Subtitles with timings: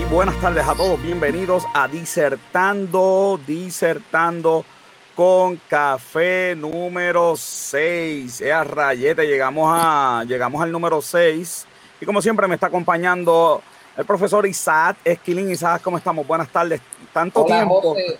[0.00, 4.64] Y buenas tardes a todos, bienvenidos a Disertando, Disertando
[5.14, 8.40] con café número 6.
[8.40, 11.66] Es a rayete, llegamos, a, llegamos al número 6.
[12.00, 13.62] Y como siempre me está acompañando
[13.96, 15.50] el profesor Isaac Esquilín.
[15.50, 16.26] Isaac, ¿cómo estamos?
[16.26, 16.80] Buenas tardes.
[17.12, 17.80] Tanto Hola, tiempo.
[17.80, 18.18] José.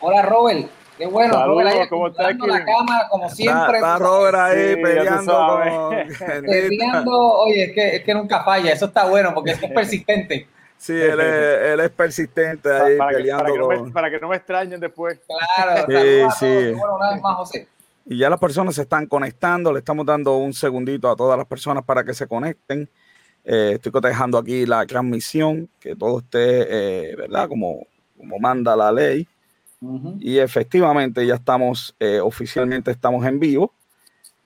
[0.00, 0.79] Hola, Robert.
[1.00, 3.76] Qué bueno, Saludos, Robert ahí ¿cómo estás, la cámara como siempre.
[3.78, 6.42] Está, está Robert ahí Sí, peleando con...
[6.44, 10.46] Peleando, oye, es que, es que nunca falla, eso está bueno porque es persistente.
[10.76, 13.92] Sí, él es, él es persistente ahí para, que, peleando para que no me, con...
[13.94, 15.18] para que no me extrañen después.
[15.26, 16.38] Claro, Sí, todos.
[16.38, 16.72] sí.
[16.78, 17.68] Bueno, una vez más, José.
[18.04, 19.72] Y ya las personas se están conectando.
[19.72, 22.86] Le estamos dando un segundito a todas las personas para que se conecten.
[23.42, 26.66] Eh, estoy cotejando aquí la transmisión, que todo esté,
[27.10, 27.48] eh, ¿verdad?
[27.48, 27.86] Como,
[28.18, 29.26] como manda la ley.
[29.80, 30.16] Ujú.
[30.20, 33.72] Y efectivamente ya estamos, eh, oficialmente estamos en vivo.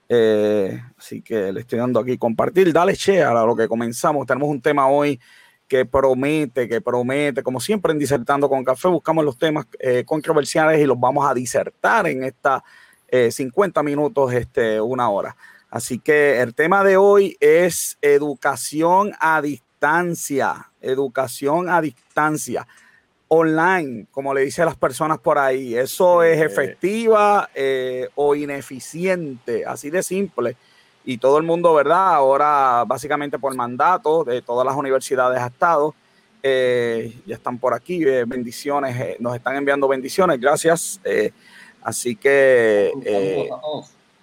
[0.09, 2.73] Eh, así que le estoy dando aquí compartir.
[2.73, 4.27] Dale share a lo que comenzamos.
[4.27, 5.19] Tenemos un tema hoy
[5.67, 10.81] que promete, que promete, como siempre en Disertando con Café, buscamos los temas eh, controversiales
[10.81, 12.63] y los vamos a disertar en esta
[13.09, 15.37] eh, 50 minutos, este, una hora.
[15.71, 22.67] Así que el tema de hoy es educación a distancia, educación a distancia,
[23.29, 25.77] online, como le dicen las personas por ahí.
[25.77, 29.65] ¿Eso es efectiva eh, o ineficiente?
[29.65, 30.57] Así de simple.
[31.05, 32.15] Y todo el mundo, ¿verdad?
[32.15, 35.95] Ahora, básicamente por mandato de todas las universidades ha estado.
[36.47, 41.01] eh, ya están por aquí, eh, bendiciones, eh, nos están enviando bendiciones, gracias.
[41.03, 41.31] eh,
[41.83, 42.93] así que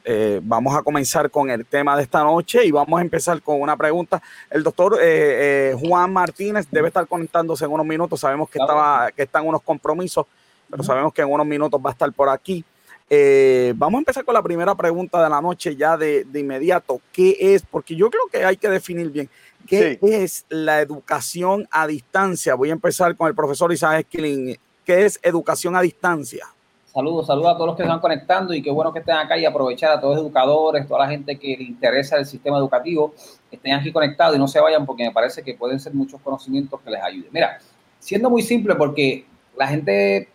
[0.04, 3.62] eh, vamos a comenzar con el tema de esta noche y vamos a empezar con
[3.62, 4.22] una pregunta.
[4.50, 8.20] El doctor eh, eh, Juan Martínez debe estar conectándose en unos minutos.
[8.20, 8.74] Sabemos que, Claro.
[8.74, 10.26] estaba, que están unos compromisos,
[10.70, 12.64] pero sabemos que en unos minutos va a estar por aquí.
[13.76, 17.02] Vamos a empezar con la primera pregunta de la noche ya de, de inmediato.
[17.12, 17.62] ¿Qué es?
[17.70, 19.30] Porque yo creo que hay que definir bien.
[19.68, 20.08] ¿Qué Sí.
[20.14, 22.56] es la educación a distancia?
[22.56, 24.58] Voy a empezar con el profesor Isaac Esquilín.
[24.86, 26.48] ¿Qué es educación a distancia?
[26.94, 29.38] Saludos, saludos a todos los que se están conectando y qué bueno que estén acá
[29.38, 33.14] y aprovechar a todos los educadores, toda la gente que le interesa el sistema educativo,
[33.50, 36.20] que estén aquí conectados y no se vayan porque me parece que pueden ser muchos
[36.20, 37.30] conocimientos que les ayuden.
[37.32, 37.60] Mira,
[37.98, 39.26] siendo muy simple porque
[39.56, 40.28] la gente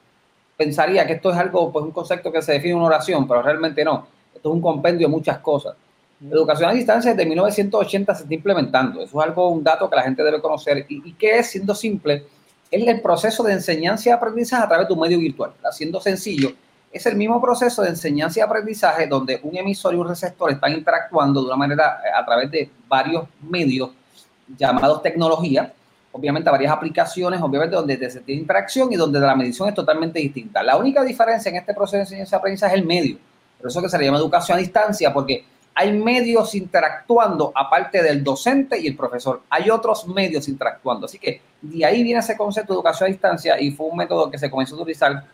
[0.57, 3.43] pensaría que esto es algo, pues un concepto que se define en una oración, pero
[3.43, 4.07] realmente no.
[4.35, 5.77] Esto es un compendio de muchas cosas.
[6.23, 9.03] Educación a distancia desde 1980 se está implementando.
[9.03, 10.87] Eso es algo, un dato que la gente debe conocer.
[10.89, 12.25] ¿Y, y qué es, siendo simple?
[12.71, 15.53] Es el proceso de enseñanza y aprendizaje a través de un medio virtual.
[15.57, 15.73] ¿verdad?
[15.73, 16.53] Siendo sencillo,
[16.93, 20.73] es el mismo proceso de enseñanza y aprendizaje donde un emisor y un receptor están
[20.73, 23.91] interactuando de una manera eh, a través de varios medios
[24.57, 25.73] llamados tecnología,
[26.13, 30.63] obviamente varias aplicaciones, obviamente donde se tiene interacción y donde la medición es totalmente distinta.
[30.63, 33.19] La única diferencia en este proceso de enseñanza y aprendizaje es el medio.
[33.59, 35.45] Por eso que se le llama educación a distancia, porque
[35.75, 39.43] hay medios interactuando aparte del docente y el profesor.
[39.51, 41.05] Hay otros medios interactuando.
[41.05, 44.31] Así que de ahí viene ese concepto de educación a distancia y fue un método
[44.31, 45.25] que se comenzó a utilizar.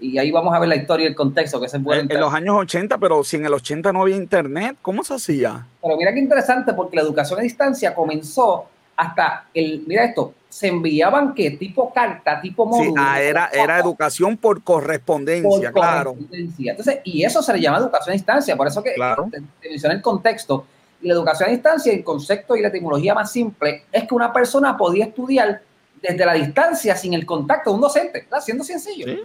[0.00, 2.20] Y ahí vamos a ver la historia y el contexto, que se puede En, en
[2.20, 5.64] los años 80, pero si en el 80 no había internet, ¿cómo se hacía?
[5.80, 8.66] Pero mira qué interesante, porque la educación a distancia comenzó
[8.96, 12.90] hasta el, mira esto, se enviaban que tipo carta, tipo módulo.
[12.90, 16.10] Sí, ah, era, era educación por correspondencia, por claro.
[16.14, 16.72] correspondencia.
[16.72, 19.28] Entonces, y eso se le llama educación a distancia, por eso que Claro.
[19.30, 20.66] te, te mencioné el contexto.
[21.00, 24.32] Y la educación a distancia, el concepto y la etimología más simple, es que una
[24.32, 25.62] persona podía estudiar
[26.02, 28.40] desde la distancia sin el contacto de un docente, ¿verdad?
[28.40, 29.06] siendo sencillo.
[29.06, 29.22] Sí.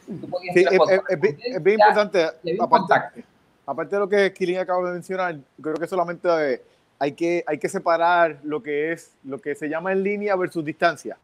[0.54, 0.66] Sí,
[1.10, 3.04] es, bien, es bien correspondencia, importante.
[3.04, 3.24] Aparte,
[3.66, 6.62] aparte de lo que Killing acaba de mencionar, creo que solamente eh,
[7.00, 10.64] hay que, hay que separar lo que es lo que se llama en línea versus
[10.64, 11.18] distancia,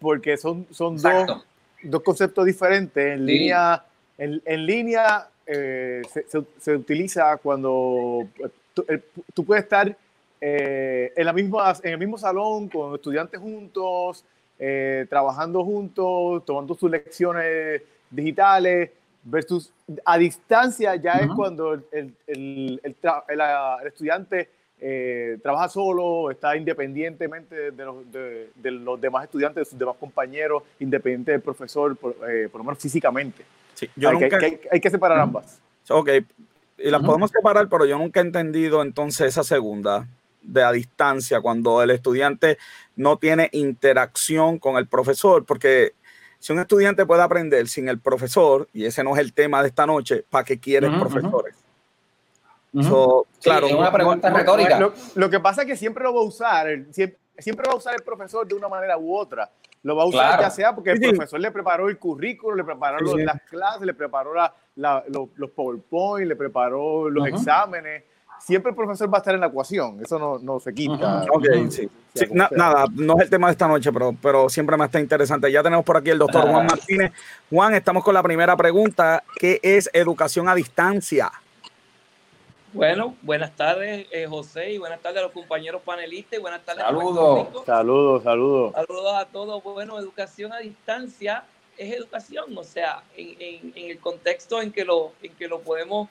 [0.00, 1.44] porque son, son dos,
[1.82, 3.04] dos conceptos diferentes.
[3.14, 3.24] En Sí.
[3.24, 3.84] línea,
[4.18, 9.02] en, en línea eh, se, se- se utiliza cuando eh, tú, el-
[9.34, 9.96] tú puedes estar
[10.40, 14.24] eh, en, la misma, en el mismo salón con estudiantes juntos,
[14.58, 18.90] eh, trabajando juntos, tomando sus lecciones digitales,
[19.28, 19.72] versus
[20.04, 21.36] a distancia ya es Ujú.
[21.36, 24.48] cuando el, el- el- el tra- el, ah, el estudiante
[24.80, 29.96] eh, trabaja solo, está independientemente de los, de, de los demás estudiantes, de sus demás
[29.98, 33.42] compañeros, independiente del profesor, por, eh, por lo menos físicamente.
[33.74, 35.58] Sí, yo hay, que- nunca, que, hay, hay que separar ambas.
[35.88, 36.08] ok,
[36.78, 37.06] y las Ujú.
[37.06, 40.06] podemos separar, pero yo nunca he entendido entonces esa segunda
[40.42, 42.58] de a distancia, cuando el estudiante
[42.96, 45.94] no tiene interacción con el profesor, porque
[46.38, 49.68] si un estudiante puede aprender sin el profesor, y ese no es el tema de
[49.68, 51.10] esta noche, ¿para qué quieren Ujú, ujú.
[51.10, 51.54] profesores?
[52.72, 52.84] Ujú.
[52.88, 54.78] So, Sí, claro, es una no- pregunta no- retórica.
[54.78, 57.76] Lo, lo que pasa es que siempre lo va a usar, siempre, siempre va a
[57.76, 59.50] usar el profesor de una manera u otra.
[59.82, 60.42] Lo va a usar Claro.
[60.42, 61.10] ya sea porque el Sí, sí.
[61.12, 65.04] profesor le preparó el currículo, le preparó Sí, los- las clases, le preparó la- la-
[65.08, 67.36] los, los PowerPoint, le preparó los Ujú.
[67.36, 68.04] exámenes.
[68.40, 71.24] Siempre el profesor va a estar en la ecuación, eso no, no se quita.
[71.68, 71.88] sí.
[72.30, 75.50] nada, no es el tema de esta noche, pero, pero siempre me está interesante.
[75.50, 77.12] Ya tenemos por aquí el doctor Juan Martínez.
[77.50, 81.30] Juan, estamos con la primera pregunta, ¿qué es educación a distancia?
[82.72, 86.84] Bueno, buenas tardes, eh, José, y buenas tardes a los compañeros panelistas, y buenas tardes
[86.84, 87.48] saludos.
[87.64, 88.72] Saludos, saludos.
[88.74, 89.62] Saludos a todos.
[89.64, 91.44] Bueno, educación a distancia
[91.78, 96.08] es educación, o sea, en, en, el contexto en que lo, en que lo podemos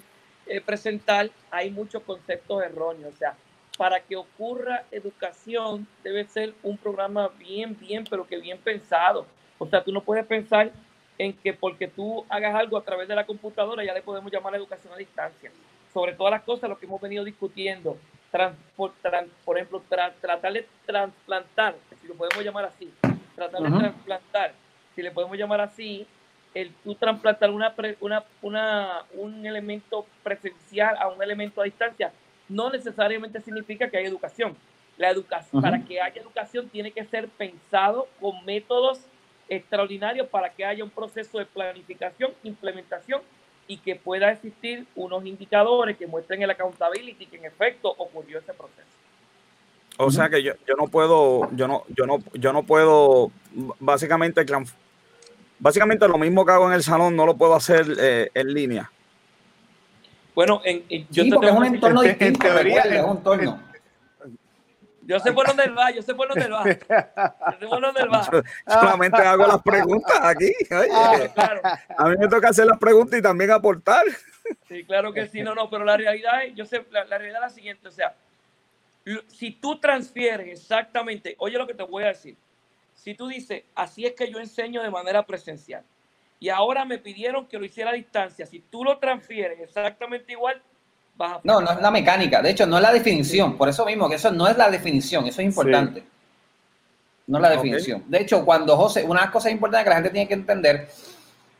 [0.47, 3.13] eh, presentar, hay muchos conceptos erróneos.
[3.13, 3.35] O sea,
[3.77, 9.25] para que ocurra educación debe ser un programa bien, bien, pero que bien pensado.
[9.57, 10.71] O sea, tú no puedes pensar
[11.17, 14.55] en que porque tú hagas algo a través de la computadora ya le podemos llamar
[14.55, 15.51] educación a distancia.
[15.93, 17.97] Sobre todas las cosas, lo que hemos venido discutiendo,
[18.75, 18.91] por,
[19.45, 22.93] por, ejemplo, tratar de trasplantar, si lo podemos llamar así,
[23.33, 24.53] tratar de trasplantar,
[24.93, 26.05] si le podemos llamar así,
[26.55, 32.11] el tú trasplantar una, una, una, un elemento presencial a un elemento a distancia
[32.49, 34.55] no necesariamente significa que hay educación.
[34.97, 39.01] La educación, para que haya educación tiene que ser pensado con métodos
[39.49, 43.21] extraordinarios para que haya un proceso de planificación, implementación
[43.67, 48.53] y que pueda existir unos indicadores que muestren el accountability que en efecto ocurrió ese
[48.53, 48.87] proceso.
[49.97, 53.31] O sea que yo, yo no puedo, yo no, yo no, yo no puedo
[53.79, 54.45] básicamente
[55.59, 58.91] básicamente lo mismo que hago en el salón no lo puedo hacer eh, en línea.
[60.33, 63.61] Bueno, en, yo sí, porque es un entorno distinto, es un entorno.
[65.07, 66.63] Yo sé por dónde va, yo sé por dónde va.
[66.65, 68.43] Yo sé por dónde va.
[68.67, 70.51] solamente hago las preguntas aquí.
[70.71, 71.61] Ah, claro.
[71.97, 74.03] A mí me toca hacer las preguntas y también aportar.
[74.67, 77.43] Sí, claro que sí, no, no, pero la realidad es, yo sé, la, la realidad
[77.43, 78.15] es la siguiente, o sea,
[79.27, 82.35] si tú transfieres exactamente, oye lo que te voy a decir,
[82.95, 85.83] si tú dices, así es que yo enseño de manera presencial
[86.39, 90.61] y ahora me pidieron que lo hiciera a distancia, si tú lo transfieres exactamente igual,
[91.15, 91.41] vas a...
[91.43, 94.15] No, no es la mecánica, de hecho no es la definición, por eso mismo que
[94.15, 96.03] eso no es la definición, eso es importante.
[97.27, 98.03] No es la definición.
[98.07, 100.87] De hecho, cuando José, una cosa importante que la gente tiene que entender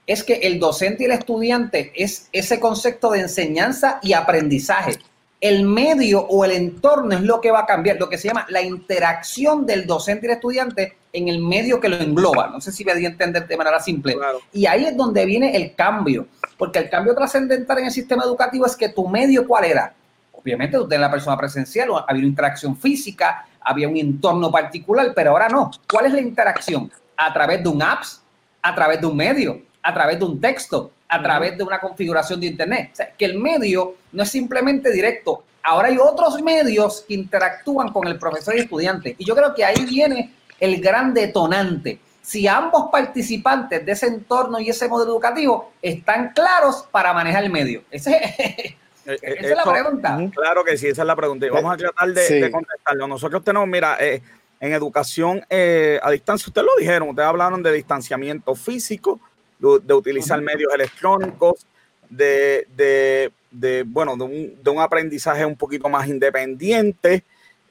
[0.05, 4.99] es que el docente y el estudiante es ese concepto de enseñanza y aprendizaje
[5.41, 8.45] el medio o el entorno es lo que va a cambiar, lo que se llama
[8.49, 12.47] la interacción del docente y el estudiante en el medio que lo engloba.
[12.47, 14.15] No sé si me di a entender de manera simple.
[14.53, 16.27] Y ahí es donde viene el cambio,
[16.57, 19.93] porque el cambio trascendental en el sistema educativo es que tu medio, ¿cuál era?
[20.31, 25.31] Obviamente tú tenías la persona presencial, había una interacción física, había un entorno particular, pero
[25.31, 25.71] ahora no.
[25.91, 26.91] ¿Cuál es la interacción?
[27.17, 28.21] A través de un apps,
[28.61, 32.39] a través de un medio, a través de un texto, a través de una configuración
[32.39, 32.89] de Internet.
[32.93, 35.43] O sea, que el medio no es simplemente directo.
[35.63, 39.15] Ahora hay otros medios que interactúan con el profesor y estudiante.
[39.17, 41.99] Y yo creo que ahí viene el gran detonante.
[42.21, 47.51] Si ambos participantes de ese entorno y ese modelo educativo están claros para manejar el
[47.51, 47.83] medio.
[47.91, 50.17] Ese, eh, esa es la pregunta.
[50.33, 51.45] Claro que sí, esa es la pregunta.
[51.45, 53.07] Y vamos a tratar de, contestarlo.
[53.07, 54.21] Nosotros tenemos, mira, eh,
[54.59, 59.19] en educación eh, a distancia, ustedes lo dijeron, ustedes hablaron de distanciamiento físico,
[59.59, 61.65] de utilizar medios electrónicos,
[62.09, 67.23] de, de, de bueno, de un, de un, aprendizaje un poquito más independiente.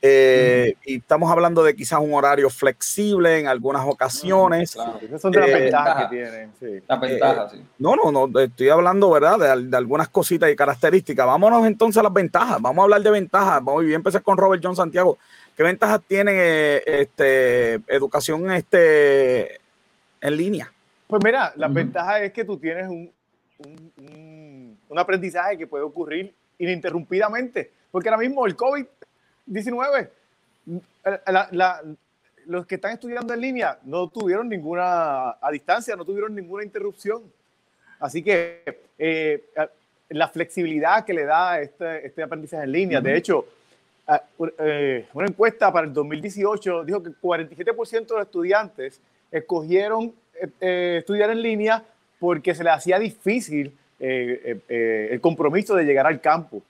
[0.06, 4.72] Eh, y estamos hablando de quizás un horario flexible en algunas ocasiones.
[4.72, 6.52] Claro, esas son de las eh, ventajas que tienen.
[6.60, 6.66] Sí.
[6.66, 7.62] Eh, sí.
[7.78, 9.38] No, no, no, estoy hablando, ¿verdad?
[9.38, 11.26] De, de, algunas cositas y características.
[11.26, 12.60] Vámonos entonces a las ventajas.
[12.60, 13.64] Vamos a hablar de ventajas.
[13.64, 15.16] Vamos a empezar con Robert John Santiago.
[15.56, 19.58] ¿Qué ventajas tiene este, educación este,
[20.20, 20.73] en línea?
[21.06, 23.12] Pues mira, la ventaja es que tú tienes un,
[23.58, 30.08] un, un, aprendizaje que puede ocurrir ininterrumpidamente, porque ahora mismo el COVID-19,
[32.46, 37.22] los que están estudiando en línea no tuvieron ninguna, a distancia, no tuvieron ninguna interrupción.
[38.00, 38.62] Así que
[38.98, 39.44] eh,
[40.08, 43.46] la flexibilidad que le da este, este aprendizaje en línea, de hecho,
[44.58, 50.96] eh, una encuesta para el 2018 dijo que 47% de los estudiantes escogieron eh, eh,
[50.98, 51.82] estudiar en línea
[52.18, 56.62] porque se le hacía difícil eh, el compromiso de llegar al campo.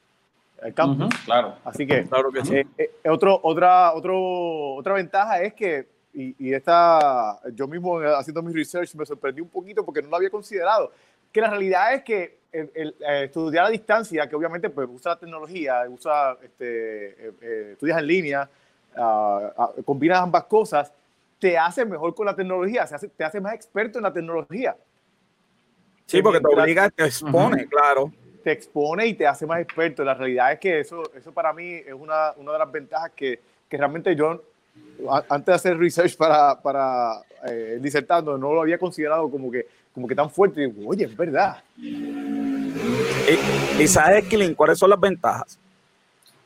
[0.62, 1.08] Al campo.
[1.24, 1.56] claro.
[1.64, 2.66] Así que, claro que
[3.08, 9.04] otro, otra, otro, otra ventaja es que, y, esta, yo mismo haciendo mi research me
[9.04, 10.92] sorprendí un poquito porque no lo había considerado,
[11.32, 15.82] que la realidad es que el, estudiar a distancia, que obviamente pues, usa la tecnología,
[15.88, 18.48] usa, este, estudias en línea,
[18.96, 20.92] uh, uh, combinas ambas cosas,
[21.44, 24.74] te hace mejor con la tecnología, se hace, te hace más experto en la tecnología.
[26.06, 28.10] Sí, porque te obliga, te expone, claro.
[28.42, 30.02] Te expone y te hace más experto.
[30.02, 33.40] La realidad es que eso, eso para mí es una, una de las ventajas que,
[33.68, 34.42] que realmente yo,
[35.28, 40.08] antes de hacer research para, para eh, disertando, no lo había considerado como que, como
[40.08, 40.62] que tan fuerte.
[40.62, 41.62] Y digo, oye, es verdad.
[41.76, 42.72] ¿Y,
[43.82, 45.58] y sabes, Killing, cuáles son las ventajas?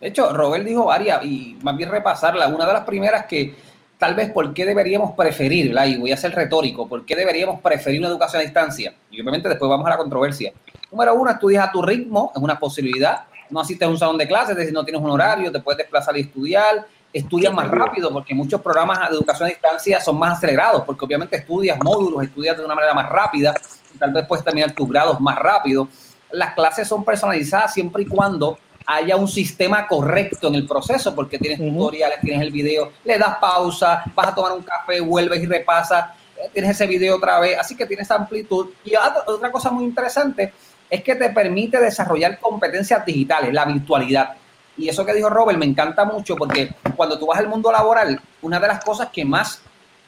[0.00, 2.48] De hecho, Robert dijo varias y más bien repasarla.
[2.48, 6.32] Una de las primeras que tal vez por qué deberíamos preferir, y voy a ser
[6.34, 8.94] retórico, por qué deberíamos preferir una educación a distancia.
[9.10, 10.52] Y obviamente después vamos a la controversia.
[10.90, 13.24] Número uno, estudias a tu ritmo, es una posibilidad.
[13.50, 15.78] No asistes a un salón de clases, es decir, no tienes un horario, te puedes
[15.78, 16.86] desplazar y estudiar.
[17.12, 21.36] Estudias más rápido porque muchos programas de educación a distancia son más acelerados, porque obviamente
[21.36, 23.54] estudias módulos, estudias de una manera más rápida,
[23.98, 25.88] tal vez puedes terminar tus grados más rápido.
[26.30, 28.58] Las clases son personalizadas siempre y cuando
[28.90, 33.36] haya un sistema correcto en el proceso, porque tienes tutoriales, tienes el video, le das
[33.36, 36.06] pausa, vas a tomar un café, vuelves y repasas,
[36.38, 38.70] eh, tienes ese video otra vez, así que tienes amplitud.
[38.84, 38.94] Y
[39.26, 40.54] otra cosa muy interesante
[40.88, 44.36] es que te permite desarrollar competencias digitales, la virtualidad.
[44.78, 48.18] Y eso que dijo Robert me encanta mucho porque cuando tú vas al mundo laboral,
[48.40, 49.60] una de las cosas que más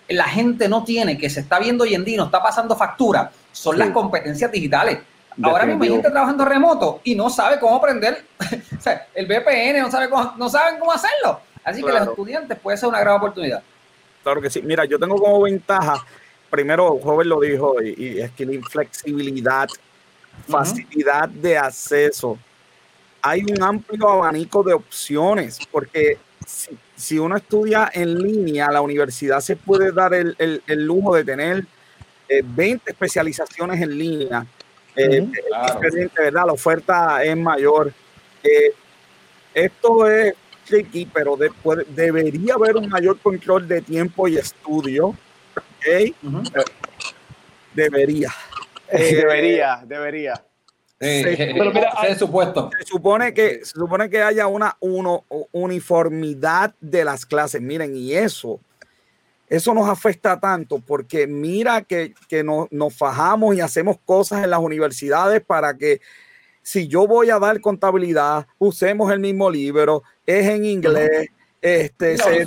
[0.08, 3.30] la gente no tiene, que se está viendo hoy en día no está pasando factura,
[3.52, 5.00] son las competencias digitales.
[5.42, 8.24] Ahora mismo hay gente trabajando remoto y no sabe cómo aprender
[9.14, 11.40] el VPN, no, sabe cómo, no saben cómo hacerlo.
[11.64, 13.62] Así que los estudiantes puede ser una gran oportunidad.
[14.22, 14.62] Claro que sí.
[14.62, 16.04] Mira, yo tengo como ventaja,
[16.50, 19.68] primero, Joven lo dijo, y, es que la inflexibilidad,
[20.48, 22.38] facilidad de acceso.
[23.22, 26.18] Hay un amplio abanico de opciones, porque
[26.96, 31.66] si, uno estudia en línea, la universidad se puede dar el, lujo de tener
[32.28, 34.46] 20 eh, especializaciones en línea
[34.96, 35.26] eh,
[36.16, 36.46] ¿verdad?
[36.46, 37.92] La oferta es mayor.
[38.42, 38.72] Eh,
[39.54, 40.34] esto es
[40.66, 41.36] tricky, pero
[41.88, 45.14] debería haber un mayor control de tiempo y estudio.
[45.78, 46.14] ¿okay?
[47.74, 48.30] Debería.
[48.92, 50.44] debería, debería.
[51.00, 52.70] Se, supuesto.
[52.78, 57.62] se, supone que se supone que haya una uno, uniformidad de las clases.
[57.62, 58.60] Miren, y eso
[59.50, 64.50] eso nos afecta tanto porque mira que, que nos, nos fajamos y hacemos cosas en
[64.50, 66.00] las universidades para que
[66.62, 71.30] si yo voy a dar contabilidad, usemos el mismo libro, es en inglés,
[71.60, 72.46] este, se,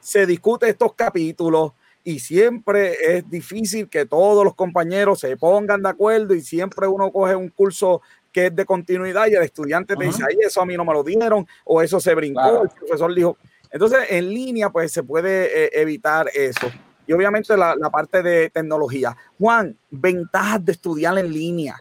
[0.00, 5.90] se discute estos capítulos y siempre es difícil que todos los compañeros se pongan de
[5.90, 8.00] acuerdo y siempre uno coge un curso
[8.32, 10.92] que es de continuidad y el estudiante te dice, ay, eso a mí no me
[10.94, 13.36] lo dieron o eso se brincó, el profesor dijo,
[13.74, 16.70] entonces, en línea, pues se puede eh, evitar eso.
[17.08, 19.16] Y obviamente la, parte de tecnología.
[19.36, 21.74] Juan, ventajas de estudiar en línea.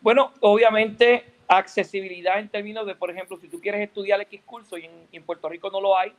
[0.00, 4.88] Bueno, obviamente accesibilidad en términos de, por ejemplo, si tú quieres estudiar X curso y
[5.10, 6.12] en, Puerto Rico no lo hay,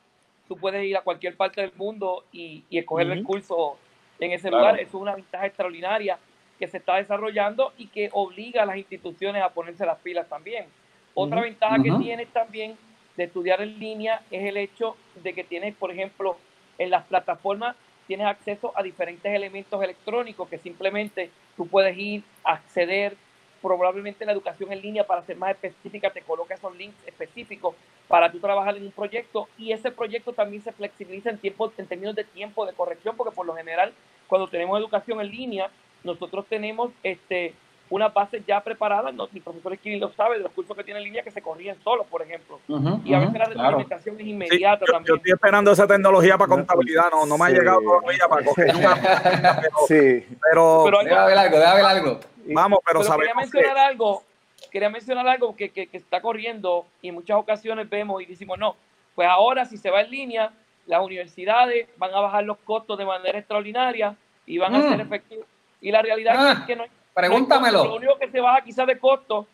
[0.49, 3.77] tú puedes ir a cualquier parte del mundo y, escoger el curso
[4.19, 4.77] en ese lugar.
[4.77, 6.19] Eso es una ventaja extraordinaria
[6.59, 10.65] que se está desarrollando y que obliga a las instituciones a ponerse las pilas también.
[11.13, 12.75] Otra ventaja que tiene también
[13.15, 16.37] de estudiar en línea es el hecho de que tienes, por ejemplo,
[16.77, 17.75] en las plataformas
[18.07, 23.15] tienes acceso a diferentes elementos electrónicos que simplemente tú puedes ir, acceder,
[23.61, 27.75] probablemente la educación en línea para ser más específica te coloca esos links específicos
[28.09, 29.47] para tú trabajar en un proyecto.
[29.57, 33.33] Y ese proyecto también se flexibiliza en tiempo en términos de tiempo de corrección porque
[33.33, 33.93] por lo general
[34.27, 35.69] cuando tenemos educación en línea
[36.03, 37.53] nosotros tenemos este
[37.93, 40.99] una base ya preparada, no, mi profesor Esquilín lo sabe, de los cursos que tiene
[40.99, 42.59] en línea que se corrían solos, por ejemplo.
[43.05, 45.05] y a veces la retroalimentación es inmediata también.
[45.05, 48.73] Yo estoy esperando esa tecnología para contabilidad, no, no me ha llegado todavía para coger
[49.61, 50.25] pero, sí.
[50.49, 52.19] Pero, pero déjame ver algo, déjame ver algo.
[52.45, 54.23] Vamos, pero, pero quería mencionar algo,
[54.71, 58.57] quería mencionar algo que, que, que está corriendo y en muchas ocasiones vemos y decimos,
[58.57, 58.75] no,
[59.13, 60.51] pues ahora si se va en línea,
[60.87, 64.15] las universidades van a bajar los costos de manera extraordinaria
[64.47, 65.01] y van a ser mm.
[65.01, 65.45] efectivos.
[65.79, 66.63] Y la realidad es ah.
[66.65, 67.85] que no hay Pregúntamelo.
[67.85, 69.47] lo único que se baja quizás de costo,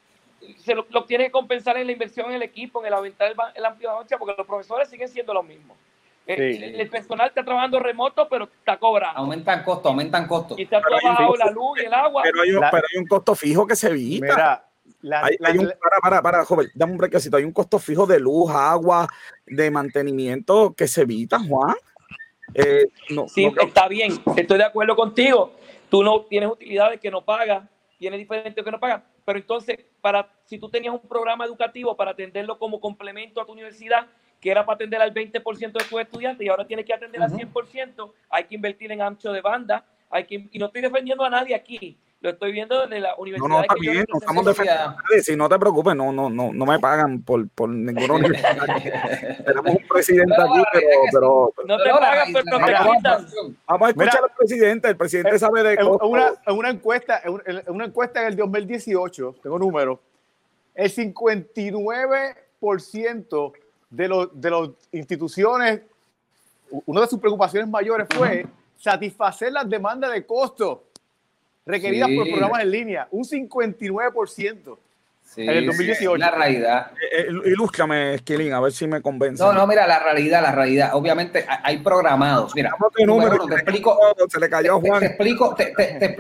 [0.58, 3.36] se lo, tiene que compensar en la inversión en el equipo, en el aumentar el,
[3.56, 5.78] el amplio porque los profesores siguen siendo los mismos.
[6.36, 9.20] El, personal está trabajando remoto, pero está cobrando.
[9.20, 10.60] Aumentan costos, aumentan costos.
[10.60, 12.22] Y está todo la luz y el agua.
[12.24, 14.64] Pero hay, un, pero hay un costo fijo que se evita.
[15.02, 17.36] Mira, hay, un, para, para, para, joven, dame un brequecito.
[17.36, 19.08] Hay un costo fijo de luz, agua,
[19.48, 21.76] de mantenimiento que se evita, Juan.
[22.54, 22.86] Eh,
[23.28, 25.54] sí, está bien, estoy de acuerdo contigo,
[25.90, 27.68] Tú no tienes utilidades que no pagas,
[27.98, 32.12] tienes diferentes que no pagas, pero entonces, para, si tú tenías un programa educativo para
[32.12, 34.08] atenderlo como complemento a tu universidad,
[34.40, 37.32] que era para atender al 20% de tus estudiantes y ahora tienes que atender al
[37.32, 41.30] 100%, hay que invertir en ancho de banda, hay que, y no estoy defendiendo a
[41.30, 43.48] nadie aquí, lo estoy viendo desde la universidad.
[43.48, 44.98] No, no, está bien, no estamos defendiendo.
[45.22, 48.58] Si no te preocupes, no, no, no, no me pagan por, por ninguna universidad.
[49.46, 50.62] Tenemos un presidente aquí,
[51.14, 52.52] pero, No te pagan, pero te
[53.66, 54.90] Vamos a escuchar al presidente.
[54.90, 56.10] El presidente sabe de cosas.
[56.10, 57.22] Una, una, encuesta,
[57.68, 60.00] una encuesta en el 2018, tengo números,
[60.76, 63.54] el 59%
[63.92, 65.84] de, los, de las instituciones,
[66.86, 68.46] una de sus preocupaciones mayores fue
[68.78, 70.89] satisfacer las demandas de costo
[71.70, 74.78] requeridas por programas en línea, un 59%.
[75.38, 76.18] en el 2018.
[76.18, 76.92] la realidad.
[76.94, 79.42] Eh, eh, ilústrame, Esquilín, a ver si me convence.
[79.42, 80.92] No, no, mira, la realidad, la realidad.
[80.94, 82.56] Obviamente hay programados.
[82.56, 82.72] Mira,
[83.06, 83.98] número, te explico.
[84.28, 85.00] Se le cayó a Juan.
[85.00, 85.56] Te, explico,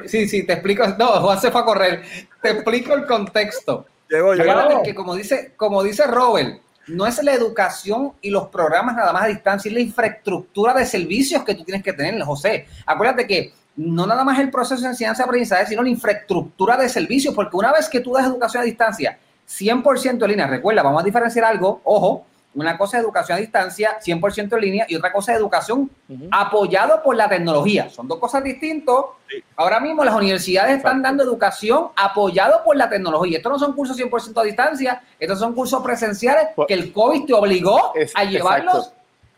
[0.05, 0.87] sí, sí, te explico.
[0.97, 2.03] No, Juan se fue a correr.
[2.41, 3.87] Te explico el contexto.
[4.09, 4.83] Llegó, llegó.
[4.83, 9.23] que como dice, como dice Robert, no es la educación y los programas nada más
[9.23, 12.67] a distancia, es la infraestructura de servicios que tú tienes que tener, José.
[12.85, 17.55] Acuérdate que no nada más el proceso de enseñanza-aprendizaje, sino la infraestructura de servicios, porque
[17.55, 19.17] una vez que tú das educación a distancia,
[19.47, 23.97] 100% en línea, recuerda, vamos a diferenciar algo, ojo, una cosa es educación a distancia,
[24.05, 25.89] 100% en línea, y otra cosa es educación
[26.29, 27.89] apoyado por la tecnología.
[27.89, 28.95] Son dos cosas distintas.
[29.55, 33.37] Ahora mismo las universidades están dando educación apoyado por la tecnología.
[33.37, 37.25] Estos no son cursos 100% a distancia, estos son cursos presenciales pues que el COVID
[37.25, 38.91] te obligó a llevarlos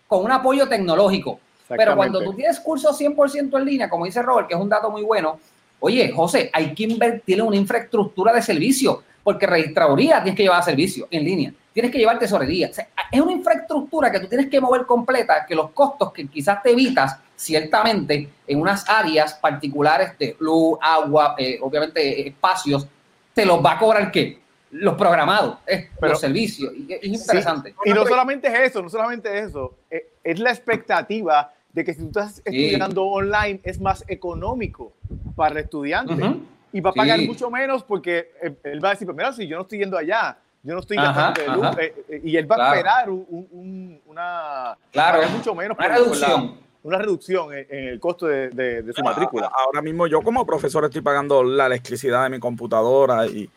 [0.07, 1.39] con un apoyo tecnológico.
[1.77, 4.89] Pero cuando tú tienes cursos 100% en línea, como dice Robert, que es un dato
[4.89, 5.39] muy bueno,
[5.79, 10.59] oye, José, hay que invertir en una infraestructura de servicio, porque registraduría tienes que llevar
[10.59, 12.69] a servicio en línea tienes que llevar tesorería.
[13.11, 16.71] es una infraestructura que tú tienes que mover completa, que los costos que quizás te
[16.71, 22.87] evitas, ciertamente, en unas áreas particulares de luz, agua, eh, obviamente espacios,
[23.33, 24.39] te los va a cobrar qué?
[24.71, 25.57] Los programados,
[26.01, 26.71] los servicios.
[26.87, 27.73] es interesante.
[27.83, 31.93] y no solamente es eso, no solamente es eso, eh, es la expectativa de que
[31.93, 34.93] si tú estás estudiando online es más económico
[35.35, 36.35] para el estudiante
[36.73, 39.47] y va a pagar mucho menos porque eh, él va a decir, primero, pues si
[39.47, 41.77] yo no estoy yendo allá, yo no estoy gastando de luz.
[41.79, 44.77] Eh, eh, y él va a esperar una.
[44.91, 45.77] Claro, mucho menos.
[45.77, 46.55] Una reducción.
[46.83, 49.51] una reducción en, el costo de, de, su matrícula.
[49.53, 53.49] Ahora mismo yo como profesor estoy pagando la electricidad de mi computadora y,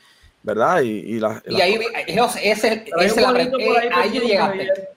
[0.43, 0.83] ¿verdad?
[0.83, 3.51] Y, y, la, y ahí, ese, ese, ese la, ahí,
[3.93, 4.94] ahí llegaste.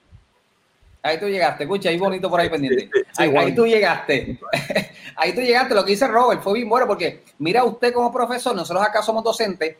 [1.02, 2.90] Ahí tú llegaste, escucha, ahí bonito por ahí pendiente.
[3.16, 4.38] ahí, ahí, tú llegaste.
[5.16, 8.54] ahí tú llegaste, lo que dice Robert fue bien bueno porque mira usted como profesor,
[8.54, 9.76] nosotros acá somos docentes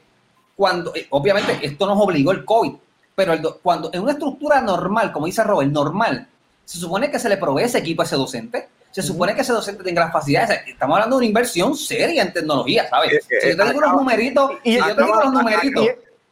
[0.54, 2.72] cuando, eh, obviamente, esto nos obligó el COVID,
[3.14, 6.26] pero cuando en una estructura normal, como dice Robert, normal,
[6.64, 9.52] se supone que se le provee ese equipo a ese docente, se supone que ese
[9.52, 10.62] docente tenga las facilidades.
[10.66, 13.24] Estamos hablando de una inversión seria en tecnología, ¿sabes?
[13.28, 15.86] si yo te digo unos numeritos, y yo te digo los numeritos.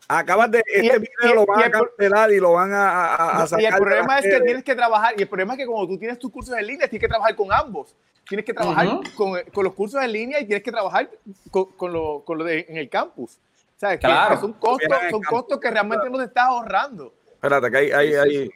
[0.08, 3.62] Acabas de, este video lo van a cancelar y lo van a, a, sacar.
[3.62, 5.98] Y el problema es que tienes que trabajar, y el problema es que como tú
[5.98, 7.94] tienes tus cursos en línea, tienes que trabajar con ambos.
[8.28, 11.08] Tienes que trabajar con, con, los cursos en línea y tienes que trabajar
[11.50, 13.38] con, con lo, con lo de, en el campus.
[13.76, 14.00] ¿Sabes?
[14.00, 14.40] Claro.
[14.40, 17.12] son costos, son costos que realmente nos está ahorrando.
[17.34, 18.50] Espérate, que hay, hay, hay,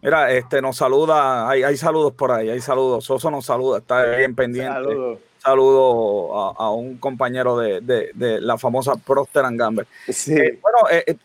[0.00, 3.04] mira, este nos saluda, hay, hay saludos por ahí, hay saludos.
[3.04, 4.72] Soso nos saluda, está bien pendiente.
[4.72, 5.18] Saludos.
[5.42, 9.86] Saludo a, un compañero de, de, la famosa Procter Gamble.
[10.08, 10.34] Sí.
[10.34, 11.16] Eh, bueno, eh, eh,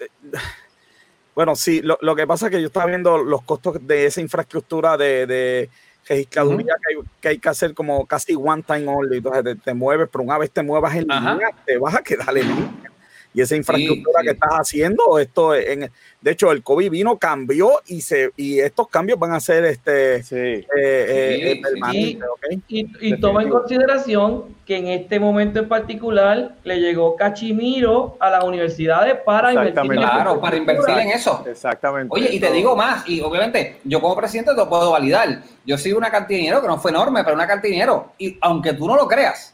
[1.36, 4.20] bueno, sí, lo, lo, que pasa es que yo estaba viendo los costos de esa
[4.20, 5.70] infraestructura de, de
[6.08, 9.18] registraduría que, hay, que, hay, que hacer como casi one time only.
[9.18, 12.48] Entonces te, mueves, pero una vez te muevas en línea, te vas a quedar en
[12.48, 12.92] línea
[13.38, 18.02] y esa infraestructura que estás haciendo, esto en, de hecho el COVID vino, cambió y
[18.02, 22.28] se y estos cambios van a ser este eh, eh, permanentes,
[22.68, 28.44] y, toma en consideración que en este momento en particular le llegó Cachimiro a las
[28.44, 31.46] universidades para invertir claro, para invertir en eso.
[31.48, 32.08] Exactamente.
[32.10, 35.44] Oye, y te digo más, y obviamente yo como presidente te lo puedo validar.
[35.64, 38.14] Yo soy una cantidad de dinero que no fue enorme, pero una cantidad de dinero.
[38.18, 39.54] Y aunque tú no lo creas,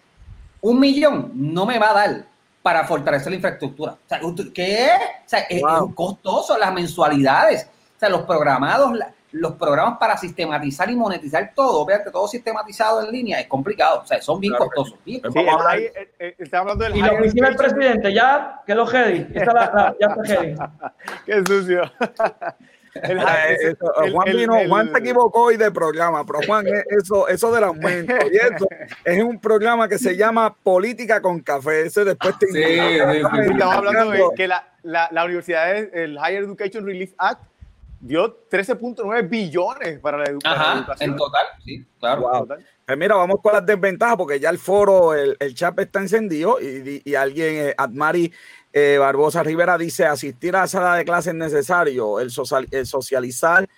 [0.62, 2.33] un millón no me va a dar
[2.64, 3.92] para fortalecer la infraestructura.
[3.92, 4.20] O sea,
[4.54, 4.90] ¿Qué?
[5.26, 5.62] O sea, es,
[5.94, 7.68] costoso las mensualidades.
[7.96, 8.98] O sea, los programados,
[9.34, 14.02] los programas para sistematizar y monetizar todo, obviamente todo sistematizado en línea es complicado.
[14.02, 14.98] O sea, son bien costosos.
[15.04, 19.28] Sí, eh, eh, está hablando del y la oficina del presidente, ya, que lo heavy.
[19.34, 20.56] Esta la, ya está heavy.
[21.26, 21.82] Qué sucio.
[24.12, 28.36] Juan, vino, Juan se equivocó hoy de programa, pero Juan, eso, eso del aumento y
[28.36, 28.68] eso
[29.04, 31.88] es un programa que se llama Política con Café.
[31.88, 36.86] Ese después te sí, Estamos hablando de que la, la, la universidad, el Higher Education
[36.86, 37.42] Relief Act,
[38.04, 40.86] dio 13.9 billones para la, educación.
[41.00, 42.48] En total, sí, claro.
[42.86, 46.60] Pues mira, vamos con las desventajas, porque ya el foro, el, el chat está encendido
[46.62, 48.32] y, y, alguien, eh, Admari
[48.76, 53.70] eh, Barbosa Rivera dice, asistir a la sala de clase es necesario, el, socializar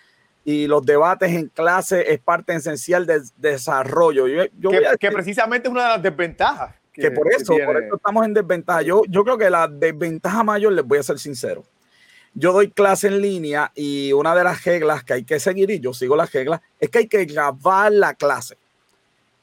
[0.46, 4.26] y los debates en clase es parte esencial del desarrollo.
[4.28, 6.76] Yo, que, precisamente es una de las desventajas.
[6.94, 8.82] Que, por eso, por eso estamos en desventaja.
[8.84, 11.66] Yo, yo creo que la desventaja mayor, les voy a ser sincero,
[12.34, 15.82] yo doy clase en línea y una de las reglas que hay que seguir, y
[15.82, 18.58] yo sigo las reglas, es que hay que grabar la clase.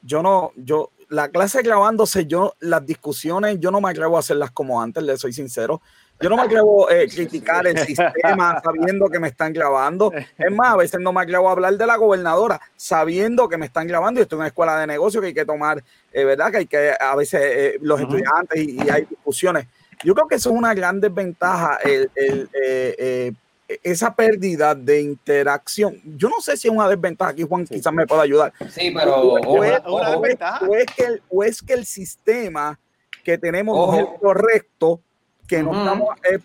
[0.01, 4.51] Yo no, yo, la clase grabándose, yo, las discusiones, yo no me atrevo a hacerlas
[4.51, 5.81] como antes, le soy sincero.
[6.21, 10.11] Yo no me atrevo a eh, criticar el sistema sabiendo que me están grabando.
[10.13, 13.65] Es más, a veces no me atrevo a hablar de la gobernadora sabiendo que me
[13.65, 14.19] están grabando.
[14.19, 16.51] Y esto es una escuela de negocio que hay que tomar, eh, ¿verdad?
[16.51, 19.67] Que hay que, a veces, eh, los estudiantes y, hay discusiones.
[20.03, 23.31] Yo creo que eso es una gran desventaja, el, el, eh, eh,
[23.83, 25.99] esa pérdida de interacción.
[26.17, 28.53] Yo no sé si es una desventaja, aquí Juan quizás me pueda ayudar.
[28.69, 29.81] Sí, pero o, es,
[30.95, 32.79] que el, o es que el sistema
[33.23, 34.99] que tenemos es el correcto
[35.47, 36.39] que no estamos eh,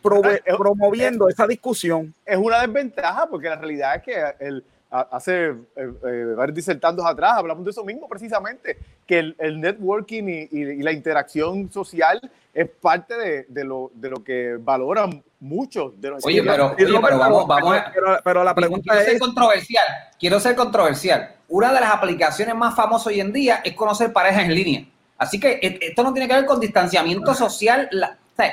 [0.57, 2.15] promoviendo esa discusión.
[2.25, 7.35] Es una desventaja porque la realidad es que el, hace eh, eh, varios disertandos atrás
[7.37, 12.21] hablamos de eso mismo precisamente, que el, networking y, la interacción social
[12.59, 16.75] es parte de, de, lo, de lo que valoran muchos de los Oye, pero,
[17.17, 17.77] vamos, vamos
[18.25, 19.11] pero, la pregunta quiero es...
[19.13, 19.87] Ser controversial,
[20.19, 21.37] quiero ser controversial.
[21.47, 24.85] Una de las aplicaciones más famosas hoy en día es conocer parejas en línea.
[25.19, 27.89] Así que e, esto no tiene que ver con distanciamiento social.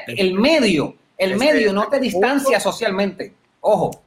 [0.06, 3.34] el medio, el medio no te distancia socialmente.
[3.62, 4.04] Ojo,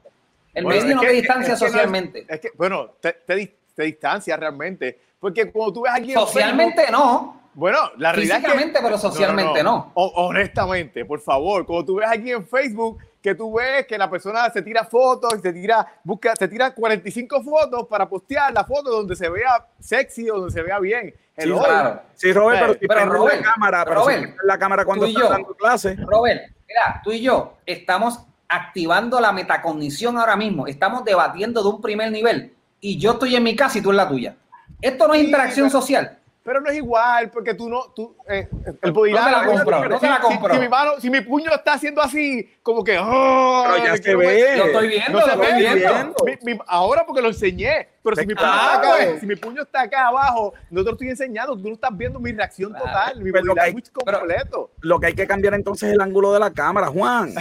[0.54, 2.24] el medio no te distancia socialmente.
[2.28, 5.00] es que, bueno, te, te, distancia realmente.
[5.18, 6.12] Porque cuando tú ves aquí.
[6.12, 7.37] Socialmente no.
[7.58, 9.90] Bueno, la realidad es que, pero socialmente no.
[9.94, 14.48] honestamente, por favor, cuando tú ves aquí en Facebook que tú ves que la persona
[14.50, 18.92] se tira fotos y se tira, busca, se tira 45 fotos para postear la foto
[18.92, 21.12] donde se vea sexy, donde se vea bien.
[21.36, 22.00] Sí, claro.
[22.14, 25.54] sí, Robert, pero, si pero Robert, la cámara, pero Robert, la cámara cuando está dando
[25.56, 25.96] clase.
[25.96, 30.68] Robert, mira, tú y yo estamos activando la metacognición ahora mismo.
[30.68, 33.96] Estamos debatiendo de un primer nivel y yo estoy en mi casa y tú en
[33.96, 34.36] la tuya.
[34.80, 36.17] Esto no es interacción social.
[36.48, 38.48] Pero no es igual, porque tú no, tú, eh,
[38.80, 40.54] el no te la compro, no te la compro.
[40.54, 44.16] Si, mi mano, si mi puño está haciendo así, como que, oh, pero ya se
[44.16, 44.56] ve.
[44.56, 46.64] Lo estoy viendo, no lo estoy viendo.
[46.66, 50.08] ahora porque lo enseñé, pero si mi, puño está acá, si mi puño está acá
[50.08, 53.90] abajo, no te lo estoy enseñando, tú no estás viendo mi reacción total, mi language
[53.92, 54.70] completo.
[54.80, 57.34] Lo que hay que cambiar entonces es el ángulo de la cámara, Juan.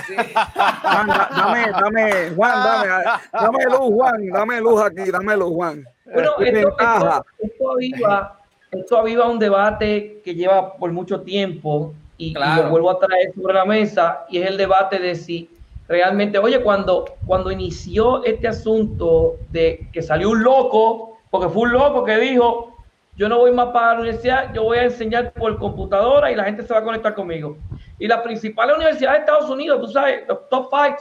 [0.82, 2.88] Juan, dame, dame, Juan, dame,
[3.32, 5.86] dame luz, Juan, dame luz aquí, dame luz, Juan.
[6.04, 8.37] Bueno, esto, esto, esto aviva
[8.72, 13.54] esto aviva un debate que lleva por mucho tiempo y, lo vuelvo a traer sobre
[13.54, 15.50] la mesa y es el debate de si
[15.88, 21.74] realmente, oye, cuando, cuando inició este asunto de que salió un loco, porque fue un
[21.74, 22.76] loco que dijo,
[23.16, 26.44] yo no voy más para la universidad, yo voy a enseñar por computadora y la
[26.44, 27.58] gente se va a conectar conmigo.
[28.00, 30.98] Y las principales universidades de Estados Unidos, tú sabes, los top five,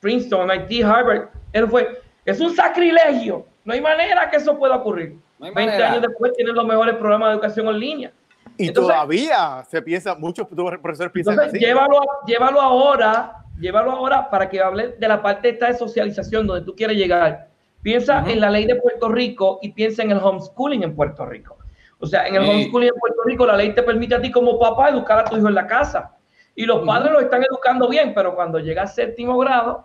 [0.00, 5.16] Princeton, MIT, Harvard, él fue, es un sacrilegio, no hay manera que eso pueda ocurrir.
[5.38, 8.12] 20 años después tienen los mejores programas de educación en línea.
[8.56, 11.58] Y todavía se piensa, muchos profesores piensan así.
[11.58, 16.64] Llévalo, llévalo ahora, llévalo ahora para que hable de la parte esta de socialización donde
[16.64, 17.48] tú quieres llegar.
[17.82, 21.58] Piensa en la ley de Puerto Rico y piensa en el homeschooling en Puerto Rico.
[21.98, 24.58] O sea, en el homeschooling en Puerto Rico la ley te permite a ti como
[24.58, 26.16] papá educar a tu hijo en la casa.
[26.54, 29.84] Y los padres lo están educando bien, pero cuando llega a séptimo grado,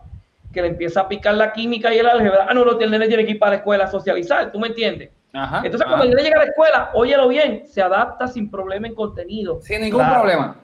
[0.53, 3.07] que le empieza a picar la química y el álgebra, ah, no, no, el nene
[3.07, 5.09] tiene que ir para la escuela a socializar, ¿tú me entiendes?
[5.31, 9.61] Entonces, cuando el llega a la escuela, óyelo bien, se adapta sin problema en contenido.
[9.61, 10.55] Sin ningún problema.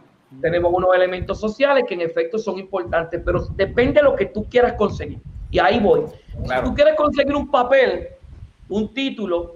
[0.41, 4.45] Tenemos unos elementos sociales que en efecto son importantes, pero depende de lo que tú
[4.49, 5.19] quieras conseguir.
[5.51, 6.01] Y ahí voy.
[6.43, 8.09] Si tú quieres conseguir un papel,
[8.67, 9.55] un título,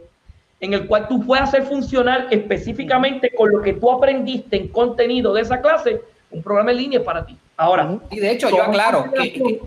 [0.59, 5.33] en el cual tú puedas hacer funcionar específicamente con lo que tú aprendiste en contenido
[5.33, 7.35] de esa clase, un programa en línea es para ti.
[7.57, 9.61] Ahora, y de hecho, yo aclaro que,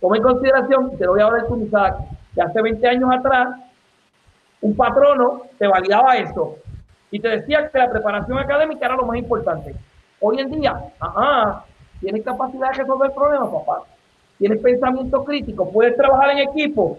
[0.00, 1.68] toma en consideración, te lo voy a ver tú,
[2.34, 3.48] que hace 20 años atrás
[4.60, 6.56] un patrono te validaba eso
[7.10, 9.74] y te decía que la preparación académica era lo más importante.
[10.20, 11.64] Hoy en día, ajá,
[12.00, 13.82] tienes capacidad de resolver problemas, papá.
[14.38, 16.98] Tienes pensamiento crítico, puedes trabajar en equipo.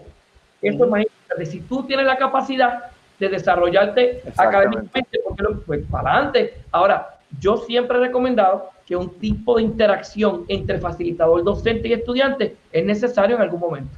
[0.60, 1.46] Eso es más importante.
[1.46, 6.54] Si tú tienes la capacidad de desarrollarte académicamente, porque lo, pues para adelante.
[6.72, 12.56] Ahora, yo siempre he recomendado que un tipo de interacción entre facilitador, docente y estudiante
[12.72, 13.96] es necesario en algún momento.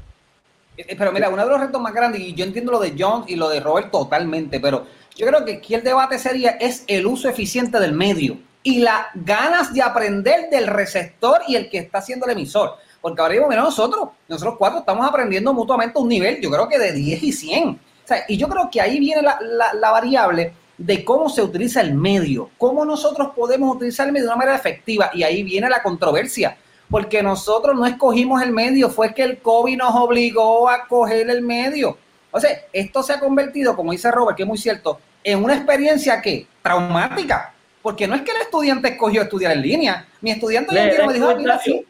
[0.77, 3.25] Eh, pero mira, uno de los retos más grandes, y yo entiendo lo de John
[3.27, 4.85] y lo de Robert totalmente, pero
[5.17, 9.07] yo creo que aquí el debate sería es el uso eficiente del medio y las
[9.15, 12.75] ganas de aprender del receptor y el que está haciendo el emisor.
[13.01, 16.79] Porque ahora mismo, mira, nosotros, nosotros cuatro estamos aprendiendo mutuamente un nivel, yo creo que
[16.79, 17.81] de 10 y 100.
[18.29, 19.39] y yo creo que ahí viene la,
[19.73, 20.53] la variable
[20.85, 24.57] de cómo se utiliza el medio, cómo nosotros podemos utilizar el medio de una manera
[24.57, 25.11] efectiva.
[25.15, 26.57] Y ahí viene la controversia
[26.91, 31.41] porque nosotros no escogimos el medio, fue que el COVID nos obligó a coger el
[31.41, 31.97] medio.
[32.31, 35.55] O sea, esto se ha convertido, como dice Robert, que es muy cierto, en una
[35.55, 40.75] experiencia que traumática, porque no es que el estudiante escogió estudiar en línea, mi estudiante
[40.75, 41.87] lee, me dijo, mira, sí.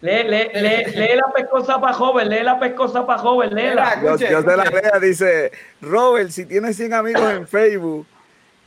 [0.00, 3.96] Lee, lee, lee, lee, la pescosa para joven, lee la pescosa para joven, léela.
[4.00, 8.06] Dios, Dios de la lea dice, Robert, si tienes 100 amigos en Facebook,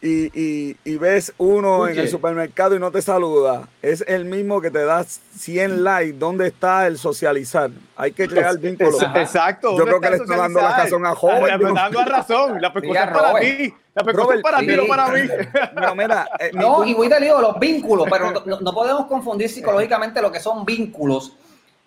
[0.01, 4.69] y, y, ves uno en el supermercado y no te saluda, es el mismo que
[4.69, 6.13] te da 100 likes.
[6.19, 7.71] ¿Dónde está el socializar?
[7.95, 9.01] Hay que crear vínculos.
[9.15, 9.75] Exacto.
[9.77, 11.45] Yo creo que le estoy dando la razón a joven.
[11.45, 12.61] Le estoy dando la razón.
[12.61, 13.73] La preocupación para ti.
[13.95, 15.21] La es para ti, no para mí.
[15.73, 19.49] Pero mira, eh, no, y voy te digo, los vínculos, pero no, no, podemos confundir
[19.49, 21.37] psicológicamente lo que son vínculos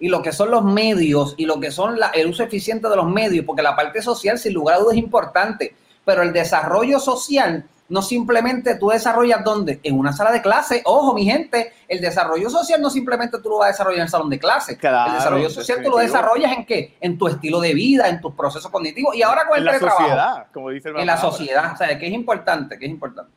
[0.01, 2.97] y lo que son los medios y lo que son la, el uso eficiente de
[2.97, 6.99] los medios, porque la parte social, sin lugar a dudas, es importante, pero el desarrollo
[6.99, 10.83] social no simplemente tú desarrollas dónde, en una sala de clase.
[10.85, 14.09] Ojo, mi gente, el desarrollo social no simplemente tú lo vas a desarrollar en el
[14.09, 14.73] salón de clase.
[14.73, 16.97] el desarrollo social tú lo desarrollas en qué?
[17.01, 19.79] En tu estilo de vida, en tus procesos cognitivos y ahora con el en la
[19.79, 23.33] sociedad, como dice el En la sociedad, o sea, que es importante, que es importante.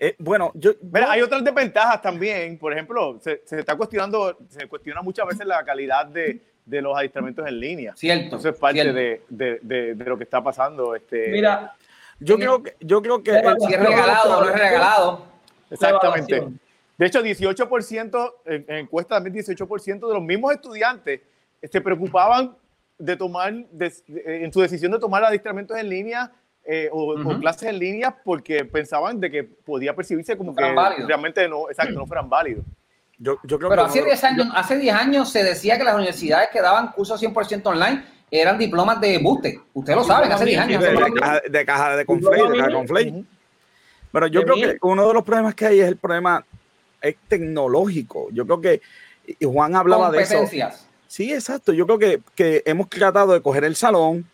[0.00, 0.72] Eh, bueno, yo,
[1.08, 2.56] hay otras desventajas también.
[2.56, 7.46] Por ejemplo, se, está cuestionando, se cuestiona muchas veces la calidad de, de los adiestramientos
[7.46, 7.96] en línea.
[7.96, 8.36] Cierto.
[8.36, 10.94] Eso es parte de, de, de, lo que está pasando.
[10.94, 11.74] Este, Mira,
[12.20, 15.26] yo creo que, yo creo que si es regalado o no es regalado.
[15.70, 16.48] Exactamente.
[16.96, 21.20] De hecho, 18%, en, en encuesta también 18% de los mismos estudiantes
[21.62, 22.56] se preocupaban
[22.98, 26.32] de tomar, en su decisión de tomar adiestramientos en línea
[26.64, 30.62] eh, o, clases en línea porque pensaban de que podía percibirse como que
[31.06, 32.64] realmente no, exacto, no fueran válidos.
[33.16, 36.50] Yo, yo creo Pero hace 10 años, hace 10 años se decía que las universidades
[36.52, 39.60] que daban cursos 100% online eran diplomas de buste.
[39.74, 40.82] Ustedes lo saben, hace 10 años.
[40.82, 43.24] De, caja, de caja de caja
[44.12, 46.44] Pero yo creo que uno de los problemas que hay es el problema
[47.00, 48.28] es tecnológico.
[48.32, 48.80] Yo creo que
[49.38, 50.44] y Juan hablaba de eso.
[51.06, 51.72] Sí, exacto.
[51.72, 54.26] Yo creo que, que hemos tratado de coger el salón,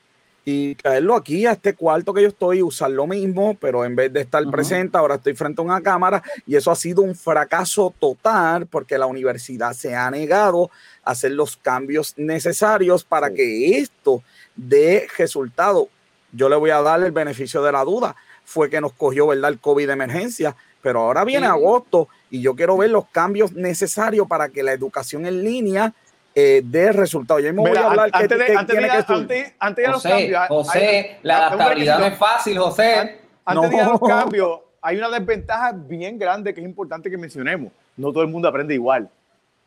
[0.45, 4.13] y traerlo aquí a este cuarto que yo estoy, usar lo mismo, pero en vez
[4.13, 7.95] de estar presente, ahora estoy frente a una cámara y eso ha sido un fracaso
[7.99, 10.71] total porque la universidad se ha negado
[11.03, 14.23] a hacer los cambios necesarios para que esto
[14.55, 15.89] dé resultado.
[16.31, 18.15] Yo le voy a dar el beneficio de la duda.
[18.45, 19.51] Fue que nos cogió, ¿verdad?
[19.51, 24.27] El COVID de emergencia, pero ahora viene agosto y yo quiero ver los cambios necesarios
[24.29, 25.95] para que la educación en línea
[26.35, 27.43] eh, de resultados.
[27.43, 30.49] Yo me voy a hablar antes, de, antes, de, antes, antes, de los cambios.
[30.49, 33.21] José, la adaptabilidad no es fácil, José.
[33.45, 37.73] Antes de los cambios, hay una desventaja bien grande que es importante que mencionemos.
[37.97, 39.09] No todo el mundo aprende igual.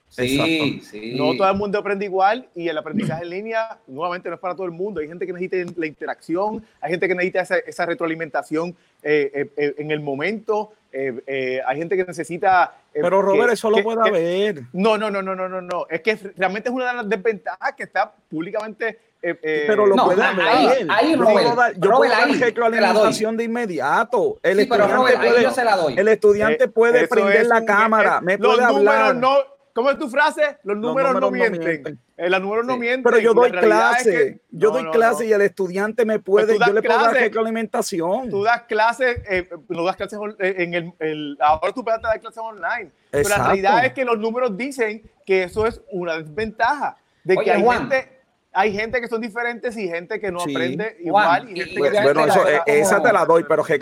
[0.10, 1.16] Sí, sí.
[1.18, 4.56] No todo el mundo aprende igual y el aprendizaje en línea nuevamente no es para
[4.56, 5.02] todo el mundo.
[5.02, 9.76] Hay gente que necesita la interacción, hay gente que necesita esa, esa retroalimentación eh, eh,
[9.78, 10.74] en el momento.
[10.92, 12.76] Eh, hay gente que necesita.
[12.92, 14.64] Pero Robert, eso lo puede haber.
[14.74, 15.86] No, no, no, no, no, no, no.
[15.90, 19.00] Es que realmente es una de las desventajas que está públicamente.
[19.22, 20.88] pero lo puede haber.
[20.90, 24.40] Ahí, Robert, yo puedo dar retroalimentación de inmediato.
[24.42, 29.16] El estudiante puede, El estudiante puede prender la cámara, me puede hablar.
[29.16, 30.58] No, ¿Cómo es tu frase?
[30.63, 32.00] Los números, no, mienten.
[32.18, 33.04] Eh, los números no mienten.
[33.04, 34.42] Pero yo doy clase.
[34.50, 36.58] yo doy clase y el estudiante me puede.
[36.58, 38.28] Yo le puedo dar retroalimentación.
[38.32, 39.22] Tú das clases.
[39.30, 42.90] Eh, no das clases eh, en el, el, Ahora tú puedes dar clases online.
[43.12, 46.98] Pero la realidad es que los números dicen que eso es una desventaja.
[47.24, 48.18] De que hay gente
[48.54, 51.52] hay gente que son diferentes y gente que no aprende igual.
[51.52, 53.80] Y gente que bueno, eso, esa te la doy, pero que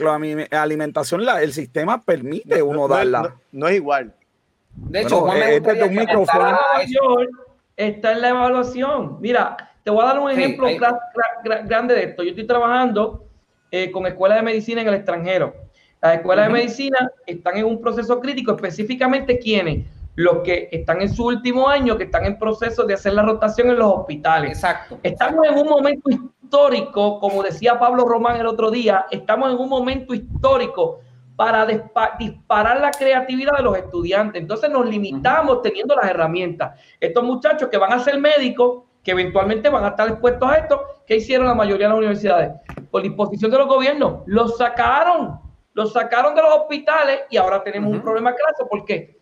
[0.51, 3.33] alimentación, la, el sistema permite uno darla.
[3.53, 4.13] no, es igual.
[4.75, 6.57] De hecho, eh, este un micrófono.
[7.77, 9.17] Está en la evaluación.
[9.19, 10.67] Mira, te voy a dar un ejemplo
[11.65, 12.23] grande de esto.
[12.23, 13.25] Yo estoy trabajando
[13.71, 15.53] eh, con escuelas de medicina en el extranjero.
[16.01, 19.85] Las escuelas de medicina están en un proceso crítico, específicamente quienes,
[20.15, 23.69] los que están en su último año, que están en proceso de hacer la rotación
[23.69, 24.51] en los hospitales.
[24.51, 24.99] Exacto.
[25.03, 29.67] Estamos en un momento histórico, como decía Pablo Román el otro día, estamos en un
[29.67, 31.01] momento histórico
[31.35, 31.65] para
[32.17, 34.41] disparar la creatividad de los estudiantes.
[34.41, 36.79] Entonces nos limitamos teniendo las herramientas.
[36.99, 40.81] Estos muchachos que van a ser médicos, que eventualmente van a estar expuestos a esto,
[41.05, 42.53] ¿qué hicieron la mayoría de las universidades?
[42.89, 45.39] Por disposición de los gobiernos, los sacaron,
[45.73, 48.69] los sacaron de los hospitales y ahora tenemos un problema claro.
[48.69, 49.19] ¿Por qué?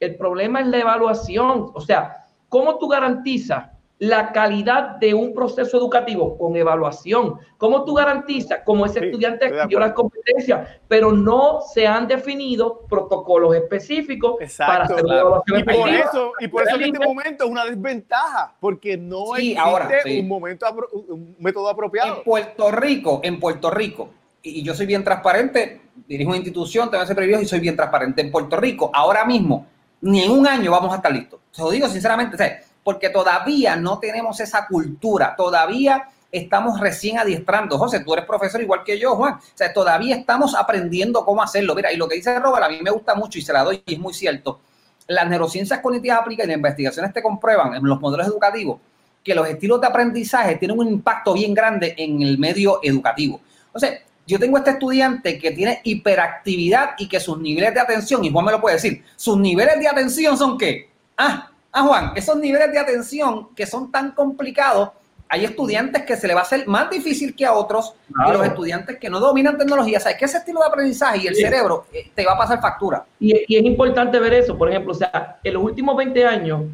[0.00, 1.70] El problema es la evaluación.
[1.74, 3.71] O sea, ¿cómo tú garantizas
[4.02, 7.38] la calidad de un proceso educativo con evaluación.
[7.56, 13.54] ¿Cómo tú garantizas como ese estudiante adquirió las competencias, pero no se han definido protocolos
[13.54, 17.50] específicos para hacer la evaluación y por eso Y por eso en este momento es
[17.50, 22.16] una desventaja, porque no existe un, momento, un método apropiado.
[22.16, 24.08] En Puerto Rico, en Puerto Rico,
[24.42, 28.20] y yo soy bien transparente, dirijo una institución, tengo ese privilegio y soy bien transparente.
[28.20, 29.64] En Puerto Rico, ahora mismo,
[30.00, 31.38] ni en un año vamos a estar listos.
[31.52, 32.36] Se lo digo sinceramente,
[32.84, 37.78] porque todavía no tenemos esa cultura, todavía estamos recién adiestrando.
[37.78, 39.34] José, tú eres profesor igual que yo, Juan.
[39.34, 41.74] O sea, todavía estamos aprendiendo cómo hacerlo.
[41.74, 43.82] Mira, y lo que dice Robert a mí me gusta mucho y se la doy
[43.86, 44.60] y es muy cierto.
[45.06, 48.78] Las neurociencias cognitivas aplicadas y las investigaciones te comprueban en los modelos educativos
[49.22, 53.40] que los estilos de aprendizaje tienen un impacto bien grande en el medio educativo.
[53.72, 53.90] O sea,
[54.26, 58.44] yo tengo este estudiante que tiene hiperactividad y que sus niveles de atención, y Juan
[58.44, 60.90] me lo puede decir, sus niveles de atención son qué?
[61.16, 64.90] Ah, Ah, Juan, esos niveles de atención que son tan complicados,
[65.26, 68.44] hay estudiantes que se le va a hacer más difícil que a otros y los
[68.44, 72.10] estudiantes que no dominan tecnología, sabes que ese estilo de aprendizaje y el cerebro eh,
[72.14, 73.06] te va a pasar factura.
[73.18, 76.64] Y, es importante ver eso, por ejemplo, o sea, en los últimos 20 años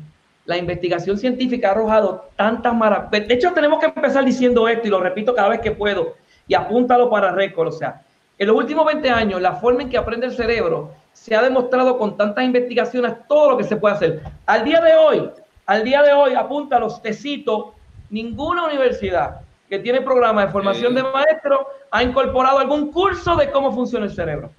[0.44, 3.28] la investigación científica ha arrojado tantas maravillas.
[3.28, 6.16] De hecho, tenemos que empezar diciendo esto y lo repito cada vez que puedo
[6.48, 8.02] y apúntalo para récord, o sea,
[8.38, 11.98] en los últimos 20 años, la forma en que aprende el cerebro se ha demostrado
[11.98, 14.22] con tantas investigaciones todo lo que se puede hacer.
[14.46, 15.30] Al día de hoy,
[15.66, 17.66] al día de hoy, apunta los tecitos,
[18.10, 23.74] ninguna universidad que tiene programa de formación de maestros ha incorporado algún curso de cómo
[23.74, 24.50] funciona el cerebro.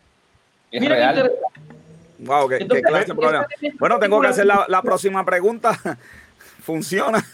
[0.72, 1.60] Mira qué interesante.
[2.20, 3.48] Wow, qué, clase de problema.
[3.80, 5.80] Bueno, tengo que hacer la, la próxima pregunta.
[6.62, 7.26] ¿Funciona?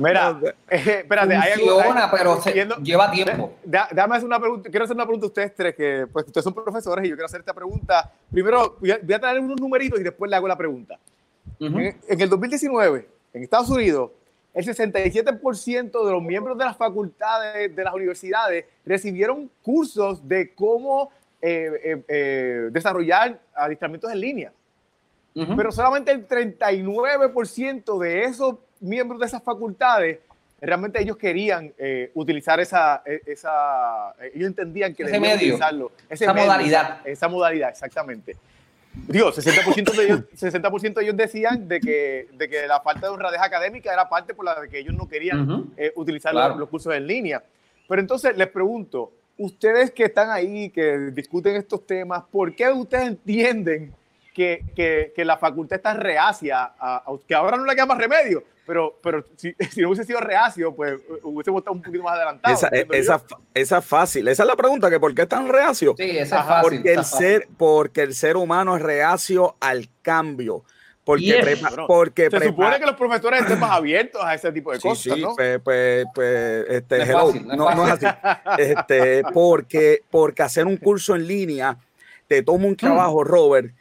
[0.00, 2.40] Mira, eh, espérate, Funciona, pero
[2.82, 3.54] lleva tiempo.
[3.64, 4.70] Déjame hacer una pregunta.
[4.70, 7.26] Quiero hacer una pregunta a ustedes tres, que pues ustedes son profesores y yo quiero
[7.26, 8.10] hacer esta pregunta.
[8.30, 10.98] Primero, voy a, traer unos numeritos y después le hago la pregunta.
[11.58, 14.10] en, el 2019, en Estados Unidos,
[14.52, 21.10] el 67% de los miembros de las facultades de las universidades recibieron cursos de cómo
[21.40, 24.52] eh, eh, eh, desarrollar adiestramientos en línea.
[25.32, 30.18] Pero solamente el 39% de esos miembros de esas facultades
[30.60, 31.72] realmente ellos querían
[32.14, 35.92] utilizar esa, e, esa, ellos entendían que ese medio, utilizarlo.
[36.08, 37.00] esa modalidad.
[37.04, 38.36] Esa, modalidad, exactamente.
[38.92, 43.12] Digo, 60% de ellos, 60 de ellos decían de que, de que la falta de
[43.12, 47.42] honradez académica era parte por la que ellos no querían utilizar los, cursos en línea.
[47.88, 53.08] Pero entonces les pregunto, ustedes que están ahí, que discuten estos temas, ¿por qué ustedes
[53.08, 53.94] entienden
[54.34, 58.44] que, que, que la facultad está reacia, a, que ahora no le queda más remedio,
[58.70, 62.62] pero, pero si, si, no hubiese sido reacio, pues hubiésemos estado un poquito más adelantados.
[62.62, 65.94] Esa, esa, esa, es fácil, esa es la pregunta, que ¿por qué es tan reacio?
[65.96, 66.62] Sí, esa es fácil.
[66.62, 70.64] Porque el, Ser, porque el ser humano es reacio al cambio
[71.04, 75.14] porque, porque se supone que los profesores estén más abiertos a ese tipo de cosas,
[75.14, 75.34] sí, ¿no?
[75.34, 78.06] Pues, pues, pues este, no, es no, no, es así.
[78.58, 81.76] Este, porque, porque hacer un curso en línea
[82.28, 83.72] te toma un trabajo, Robert.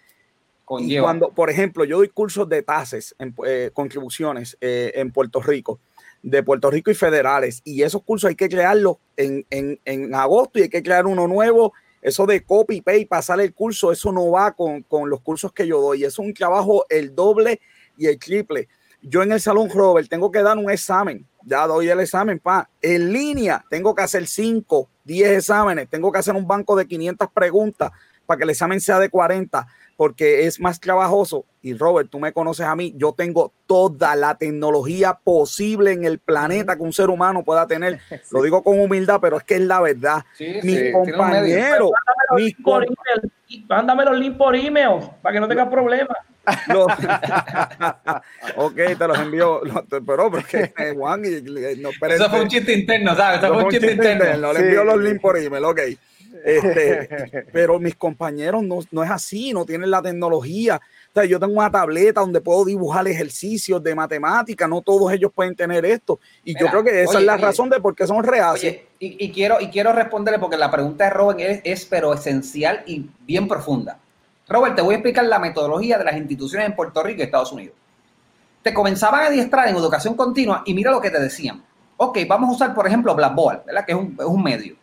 [0.80, 5.42] Y cuando, por ejemplo, yo doy cursos de tasas, en, eh, contribuciones eh, en Puerto
[5.42, 5.80] Rico,
[6.22, 10.60] de Puerto Rico y federales, y esos cursos hay que crearlos en, en, en agosto
[10.60, 14.32] y hay que crear uno nuevo eso de copy, paste, pasar el curso, eso no
[14.32, 16.04] va con, los cursos que yo doy.
[16.04, 17.60] Es un trabajo el doble
[17.98, 18.68] y el triple.
[19.02, 21.26] Yo en el Salón Robert tengo que dar un examen.
[21.44, 22.70] Ya doy el examen, pa.
[22.82, 25.90] En línea tengo que hacer 5, 10 exámenes.
[25.90, 27.92] Tengo que hacer un banco de 500 preguntas
[28.26, 29.68] para que el examen sea de 40
[30.00, 31.44] porque es más trabajoso.
[31.62, 36.20] Y Robert, tú me conoces a mí, yo tengo toda la tecnología posible en el
[36.20, 38.00] planeta que un ser humano pueda tener.
[38.32, 40.24] Lo digo con humildad, pero es que es la verdad.
[40.64, 41.92] mis compañeros,
[42.34, 42.56] mis
[43.68, 46.18] mándame los links por email para que no tengas problemas.
[48.56, 51.42] ok, te los envío, pero porque Juan y,
[51.82, 53.44] no, Eso fue un chiste interno, ¿sabes?
[53.44, 54.54] Eso fue un chiste, interno.
[54.54, 55.80] Le envío los links por email, ok.
[56.44, 60.80] Este, pero mis compañeros no, no, es así, no tienen la tecnología.
[61.10, 65.32] O sea, yo tengo una tableta donde puedo dibujar ejercicios de matemática, no todos ellos
[65.34, 66.20] pueden tener esto.
[66.44, 68.64] Y yo creo que esa es la razón de por qué son reales.
[69.00, 72.84] Y, y, quiero, y quiero responderle porque la pregunta de Robert es, es, pero esencial
[72.86, 73.98] y bien profunda.
[74.48, 77.52] Robert, te voy a explicar la metodología de las instituciones en Puerto Rico y Estados
[77.52, 77.76] Unidos.
[78.62, 81.64] Te comenzaban a adiestrar en educación continua y mira lo que te decían.
[81.98, 83.86] Ok, vamos a usar, por ejemplo, Blackboard, ¿verdad?
[83.86, 84.79] Que es un, es un medio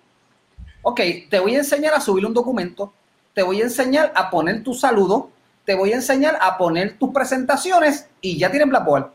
[0.89, 2.93] ok, te voy a enseñar a subir un documento,
[3.35, 5.31] te voy a enseñar a poner tu saludo,
[5.65, 9.11] te voy a enseñar a poner tus presentaciones y ya tienen Blackboard.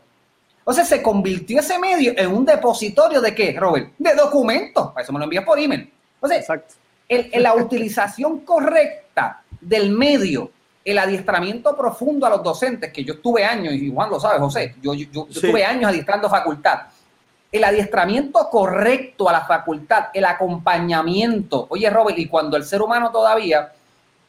[0.64, 3.90] O sea, se convirtió ese medio en un depositorio de qué, Robert?
[3.96, 4.88] De documentos.
[4.88, 5.90] Para eso me lo envías por email.
[6.20, 6.74] O sea, Exacto.
[7.08, 10.50] la utilización correcta del medio,
[10.84, 14.74] el adiestramiento profundo a los docentes, que yo estuve años, y Juan lo sabe, José,
[14.82, 16.80] yo, yo, estuve años adiestrando facultad
[17.52, 21.66] el adiestramiento correcto a la facultad, el acompañamiento.
[21.68, 23.70] Oye, Robert, y cuando el ser humano todavía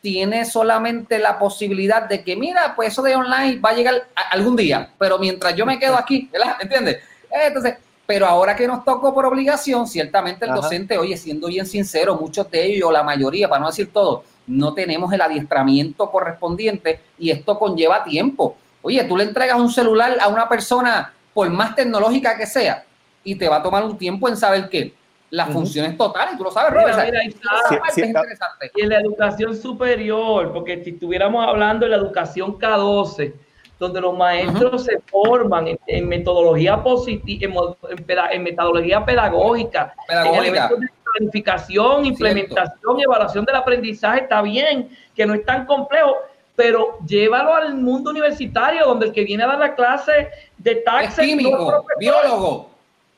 [0.01, 3.95] tiene solamente la posibilidad de que, mira, pues eso de online va a llegar
[4.29, 6.57] algún día, pero mientras yo me quedo aquí, ¿verdad?
[6.59, 6.97] ¿Entiendes?
[7.31, 12.17] Entonces, pero ahora que nos tocó por obligación, ciertamente el docente, oye, siendo bien sincero,
[12.19, 17.31] muchos de ellos, la mayoría, para no decir todo, no tenemos el adiestramiento correspondiente y
[17.31, 18.57] esto conlleva tiempo.
[18.81, 22.83] Oye, tú le entregas un celular a una persona, por más tecnológica que sea,
[23.23, 24.93] y te va a tomar un tiempo en saber que
[25.33, 27.35] las funciones totales, tú lo sabes, Robert.
[28.75, 33.33] Y en la educación superior, porque si estuviéramos hablando de la educación K12,
[33.79, 37.51] donde los maestros se forman en, metodología positiva,
[38.31, 40.69] en, metodología pedagógica, pedagógica.
[40.71, 46.15] en de planificación, implementación y evaluación del aprendizaje, está bien, que no es tan complejo,
[46.55, 51.25] pero llévalo al mundo universitario, donde el que viene a dar la clase de taxes...
[51.25, 52.72] químico, biólogo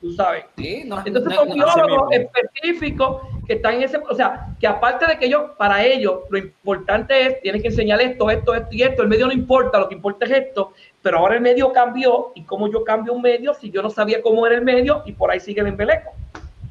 [0.06, 0.46] tú sabes.
[0.58, 5.52] Entonces son biólogos específicos que están en ese, o sea, que aparte de que ellos,
[5.58, 9.26] para ellos, lo importante es, tienen que enseñar esto, esto, esto y esto, el medio
[9.26, 12.84] no importa, lo que importa es esto, pero ahora el medio cambió y cómo yo
[12.84, 15.62] cambio un medio si yo no sabía cómo era el medio y por ahí sigue
[15.62, 16.12] el embeleco.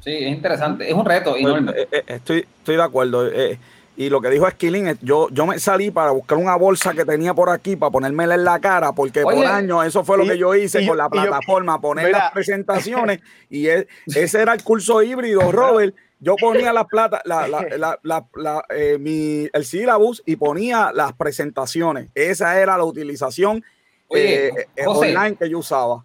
[0.01, 1.73] Sí, es interesante, es un reto pues, enorme.
[1.75, 3.27] Eh, eh, estoy, estoy de acuerdo.
[3.27, 3.59] Eh,
[3.97, 7.33] y lo que dijo Esquilín, yo, yo me salí para buscar una bolsa que tenía
[7.33, 10.53] por aquí para ponérmela en la cara, porque por año eso fue lo que yo
[10.53, 13.21] hice con la plataforma, poner las presentaciones.
[13.49, 15.95] y ese era el curso híbrido, Robert.
[16.19, 17.99] Yo ponía las plata, la, la,
[18.33, 18.65] la,
[18.99, 22.09] mi, el syllabus y ponía las presentaciones.
[22.15, 23.63] Esa era la utilización
[24.09, 26.03] online que yo usaba.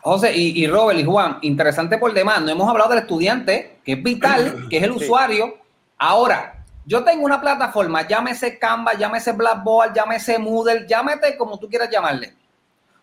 [0.00, 2.40] José y, y, Robert y Juan, interesante por demás.
[2.42, 5.56] No hemos hablado del estudiante, que es vital, que es el usuario.
[5.98, 6.57] Ahora,
[6.88, 12.32] yo tengo una plataforma, llámese Canva, llámese Blackboard, llámese Moodle, llámete como tú quieras llamarle.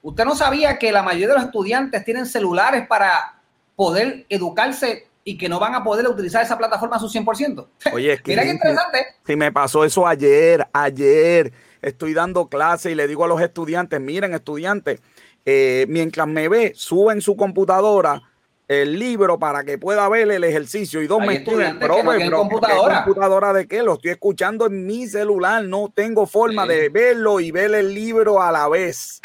[0.01, 3.39] Usted no sabía que la mayoría de los estudiantes tienen celulares para
[3.75, 7.67] poder educarse y que no van a poder utilizar esa plataforma a su 100%.
[7.93, 9.05] Oye, es que Mira qué interesante.
[9.23, 14.01] Si me pasó eso ayer, ayer estoy dando clase y le digo a los estudiantes,
[14.01, 14.99] miren estudiantes,
[15.45, 18.23] eh, mientras me ve, sube en su computadora
[18.67, 21.97] el libro para que pueda ver el ejercicio y dos me estudian, pero,
[22.31, 23.03] computadora.
[23.03, 23.83] computadora de qué?
[23.83, 28.41] Lo estoy escuchando en mi celular, no tengo forma de verlo y ver el libro
[28.41, 29.21] a la vez.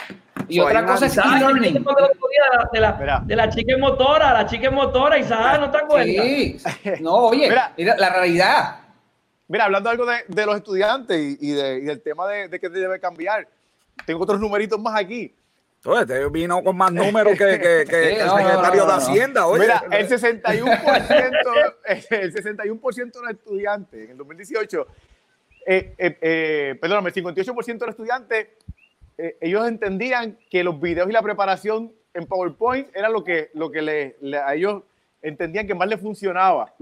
[0.49, 1.85] Y otra cosa es e-learning.
[2.73, 6.25] De la, de la chica motora, la chica motora, Isaac, ¿no te acuerdas?
[6.25, 6.59] Sí.
[7.01, 8.81] No, oye, mira, la realidad.
[9.49, 12.69] Mira, hablando algo de, de los estudiantes y, de, y del tema de, de que
[12.69, 13.49] debe cambiar,
[14.07, 15.35] tengo otros numeritos más aquí.
[15.85, 19.47] Oye, vino con más números que, que, que el secretario de Hacienda.
[19.47, 19.63] Oye.
[19.63, 21.75] Mira, el 61%,
[22.11, 24.87] el 61 de los estudiantes en el 2018,
[25.67, 28.49] eh, eh, eh, perdóname, el 58% de los estudiantes,
[29.17, 33.71] eh, ellos entendían que los videos y la preparación en PowerPoint era lo que, lo
[33.71, 34.83] que le, a ellos
[35.23, 36.75] entendían que más les funcionaba.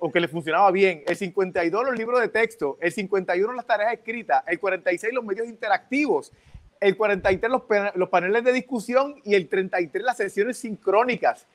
[0.00, 1.02] o que les funcionaba bien.
[1.06, 5.46] El 52 los libros de texto, el 51 las tareas escritas, el 46 los medios
[5.46, 6.32] interactivos,
[6.80, 7.62] el 43 los,
[7.94, 11.46] los paneles de discusión y el 33 las sesiones sincrónicas.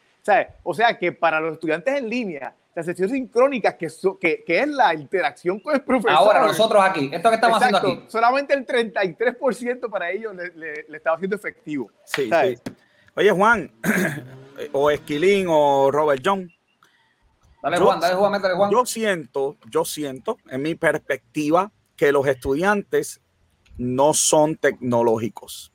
[0.63, 3.87] O sea, que para los estudiantes en línea, las sesiones sincrónicas, que,
[4.19, 6.17] que, que, es la interacción con el profesor.
[6.17, 8.03] Ahora, nosotros aquí, esto que estamos haciendo aquí.
[8.07, 11.91] Solamente el 33% para ellos le, le, estaba haciendo efectivo.
[12.05, 12.71] Sí, sí.
[13.15, 13.71] Oye, Juan,
[14.73, 16.51] o Esquilín o Robert John.
[17.61, 18.71] Dale, Juan, dale, Juan, métale, Juan.
[18.71, 23.21] Yo siento, yo siento, en mi perspectiva, que los estudiantes
[23.77, 25.71] no son tecnológicos.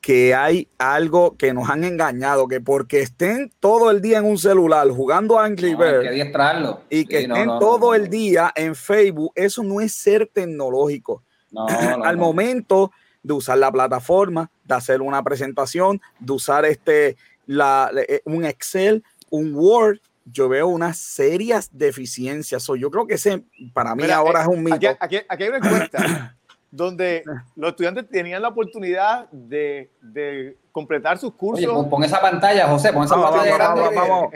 [0.00, 4.38] Que hay algo que nos han engañado, que porque estén todo el día en un
[4.38, 9.80] celular jugando a Angry Birds y que estén todo el día en Facebook, eso no
[9.80, 11.22] es ser tecnológico.
[12.02, 12.92] Al momento
[13.22, 19.04] de usar la plataforma, de hacer una presentación, de usar este, la, eh, un Excel,
[19.28, 22.66] un Word, yo veo unas serias deficiencias.
[22.66, 24.76] yo creo que ese para mí ahora eh, es un mito.
[24.76, 26.36] Aquí, aquí, hay una encuesta
[26.70, 27.24] donde
[27.56, 31.66] los estudiantes tenían la oportunidad de, de completar sus cursos.
[31.66, 34.32] Oye, pon, esa pantalla, José, pon esa vamos, pantalla vamos, Vamos,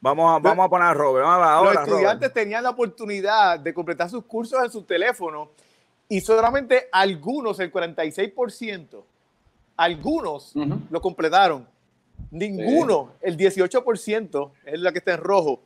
[0.00, 1.26] vamos, a, vamos a poner a Robert.
[1.64, 5.50] los estudiantes tenían la oportunidad de completar sus cursos en su teléfono
[6.08, 9.02] y solamente algunos, el 46%,
[9.76, 10.54] algunos
[10.90, 11.66] lo completaron.
[12.30, 15.60] Ninguno, el 18% es la que está en rojo.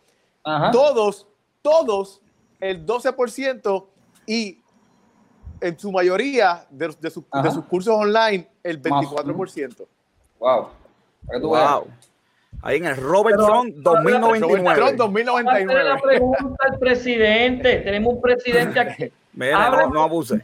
[0.72, 1.26] Todos,
[1.62, 2.20] todos,
[2.60, 3.86] el 12%
[4.26, 4.58] y
[5.60, 7.24] en su mayoría de, de, sus
[7.68, 9.86] cursos online, el 24%.
[10.38, 10.68] Wow.
[11.40, 11.86] Wow.
[12.62, 14.74] Ahí en el Robertson 2099.
[14.74, 15.84] Robert 2099.
[15.84, 17.78] la pregunta al presidente.
[17.78, 19.12] Tenemos un presidente aquí.
[19.32, 20.40] Mira, no, no abuse.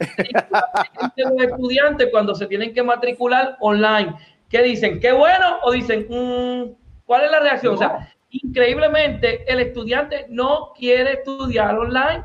[1.15, 4.15] Los estudiantes cuando se tienen que matricular online,
[4.49, 4.99] ¿qué dicen?
[4.99, 5.57] ¿Qué bueno?
[5.63, 6.71] O dicen, mm,
[7.05, 7.75] ¿cuál es la reacción?
[7.75, 12.23] O sea, increíblemente el estudiante no quiere estudiar online.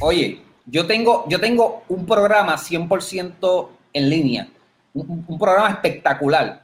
[0.00, 4.48] Oye, yo tengo, yo tengo un programa 100% en línea,
[4.94, 6.62] un, programa espectacular.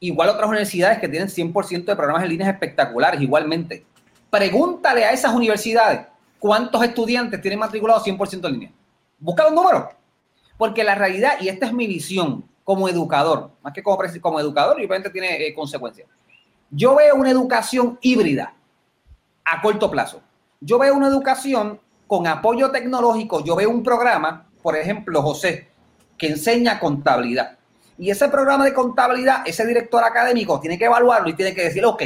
[0.00, 3.84] Igual otras universidades que tienen 100% de programas en línea espectaculares, igualmente.
[4.30, 6.06] Pregúntale a esas universidades
[6.38, 8.70] cuántos estudiantes tienen matriculados 100% en línea.
[9.18, 9.86] Busca los números.
[10.58, 14.80] Porque la realidad, y esta es mi visión como educador, más que como, como educador,
[14.80, 16.08] y obviamente tiene eh, consecuencias.
[16.70, 18.54] Yo veo una educación híbrida
[19.44, 20.22] a corto plazo.
[20.60, 25.68] Yo veo una educación con apoyo tecnológico, yo veo un programa, por ejemplo, José,
[26.18, 27.58] que enseña contabilidad.
[27.98, 31.84] Y ese programa de contabilidad, ese director académico tiene que evaluarlo y tiene que decir,
[31.84, 32.02] ok,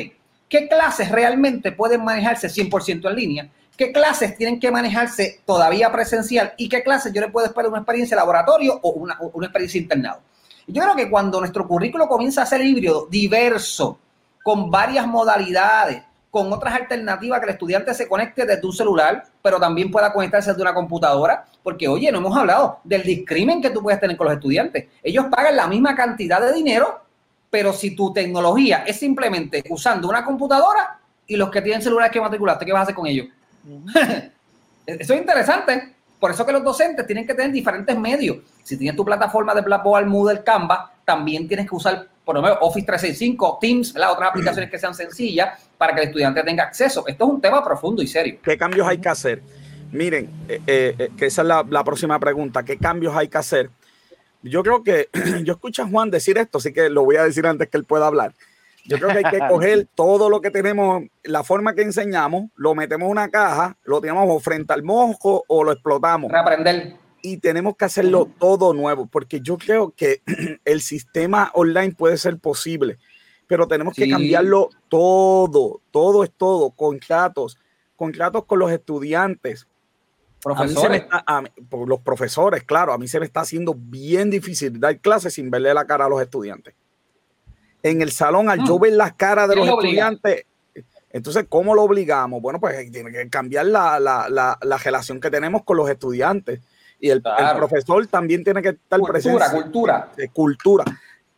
[0.49, 3.51] ¿qué clases realmente pueden manejarse 100% en línea?
[3.76, 6.55] ¿Qué clases tienen que manejarse todavía presencial?
[6.57, 10.20] ¿Y qué clases yo le puedo esperar una experiencia laboratorio o una, experiencia internado?
[10.66, 13.99] Yo creo que cuando nuestro currículo comienza a ser híbrido, diverso,
[14.42, 16.03] con varias modalidades,
[16.37, 20.51] con otras alternativas que el estudiante se conecte desde un celular, pero también pueda conectarse
[20.51, 24.26] desde una computadora, porque oye, no hemos hablado del discrimen que tú puedes tener con
[24.26, 24.84] los estudiantes.
[25.03, 27.01] Ellos pagan la misma cantidad de dinero,
[27.49, 32.20] pero si tu tecnología es simplemente usando una computadora y los que tienen celulares que
[32.20, 33.28] matriculaste, ¿qué vas a hacer con ellos?
[34.87, 35.95] Eso es interesante.
[36.20, 38.39] Por eso que los docentes tienen que tener diferentes medios.
[38.62, 42.59] Si tienes tu plataforma de Blackboard, Moodle, Canva, también tienes que usar por lo menos
[42.61, 47.07] Office 365, Teams, las otras aplicaciones que sean sencillas para que el estudiante tenga acceso.
[47.07, 48.39] Esto es un tema profundo y serio.
[48.43, 49.43] ¿Qué cambios hay que hacer?
[49.93, 52.64] Miren, eh, eh, eh, que esa es la, la, próxima pregunta.
[52.64, 53.70] ¿Qué cambios hay que hacer?
[54.43, 55.09] Yo creo que
[55.45, 57.85] yo escucho a Juan decir esto, así que lo voy a decir antes que él
[57.85, 58.35] pueda hablar.
[58.89, 62.74] Yo creo que hay que coger todo lo que tenemos, la forma que enseñamos, lo
[62.74, 66.31] metemos en una caja, lo tenemos frente al mosco o lo explotamos.
[66.31, 66.95] Para aprender.
[67.22, 70.22] Y tenemos que hacerlo todo nuevo, porque yo creo que
[70.64, 72.99] el sistema online puede ser posible,
[73.47, 77.59] pero tenemos que cambiarlo todo, todo es todo, contratos,
[77.97, 79.66] contratos con los estudiantes.
[80.42, 81.03] Profesores.
[81.03, 81.42] Está, a,
[81.86, 85.74] los profesores, claro, a mí se me está haciendo bien difícil dar clases sin verle
[85.74, 86.74] la cara a los estudiantes
[87.82, 88.80] en el salón, al yo mm.
[88.80, 90.44] ver las caras de los estudiantes,
[91.11, 92.42] entonces, ¿cómo lo obligamos?
[92.42, 96.61] Bueno, pues tiene que cambiar la, la, la, la relación que tenemos con los estudiantes.
[97.01, 97.53] Y el, claro.
[97.53, 99.38] el profesor también tiene que estar presente.
[99.38, 100.12] Cultura, cultura.
[100.16, 100.84] De cultura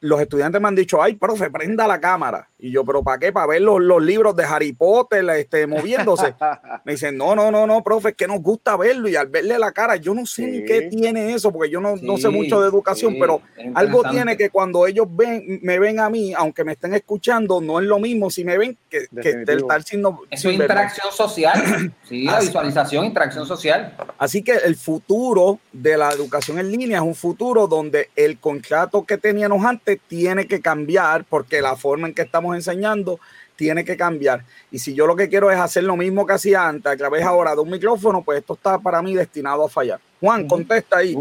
[0.00, 2.48] los estudiantes me han dicho, ay, profe, prenda la cámara.
[2.58, 3.32] Y yo, ¿pero para qué?
[3.32, 6.34] Para ver los, los libros de Harry Potter este, moviéndose.
[6.84, 9.58] me dicen, no, no, no, no, profe, es que nos gusta verlo y al verle
[9.58, 10.50] la cara, yo no sé sí.
[10.50, 13.40] ni qué tiene eso, porque yo no, sí, no sé mucho de educación, sí, pero
[13.74, 17.80] algo tiene que cuando ellos ven, me ven a mí, aunque me estén escuchando, no
[17.80, 20.20] es lo mismo si me ven que, que estar siendo...
[20.30, 21.92] Eso es interacción social.
[22.08, 23.96] sí, la visualización, interacción social.
[24.18, 29.04] Así que el futuro de la educación en línea es un futuro donde el contrato
[29.04, 33.18] que teníamos antes tiene que cambiar porque la forma en que estamos enseñando
[33.58, 34.44] tiene que cambiar.
[34.70, 37.24] Y si yo lo que quiero es hacer lo mismo que hacía antes, a través
[37.24, 39.98] ahora de un micrófono, pues esto está para mí destinado a fallar.
[40.20, 41.16] Juan, contesta ahí.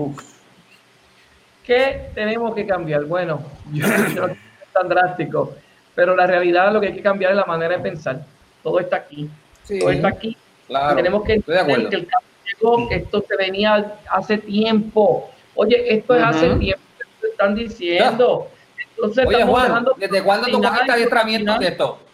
[1.65, 3.05] ¿Qué tenemos que cambiar?
[3.05, 3.41] Bueno,
[3.73, 4.37] yo no es
[4.71, 5.55] tan drástico,
[5.95, 8.23] pero la realidad lo que hay que cambiar es la manera de pensar.
[8.61, 9.29] Todo está aquí.
[9.63, 10.37] Sí, Todo está aquí.
[10.67, 15.31] Claro, tenemos que entender que el cambio llegó, esto se venía hace tiempo.
[15.55, 16.29] Oye, esto es uh -huh.
[16.29, 16.83] hace tiempo
[17.19, 18.47] que están diciendo.
[18.49, 18.56] Ya.
[18.97, 21.99] Entonces, Oye, Juan, ¿desde cuándo tú adiestramiento de esto?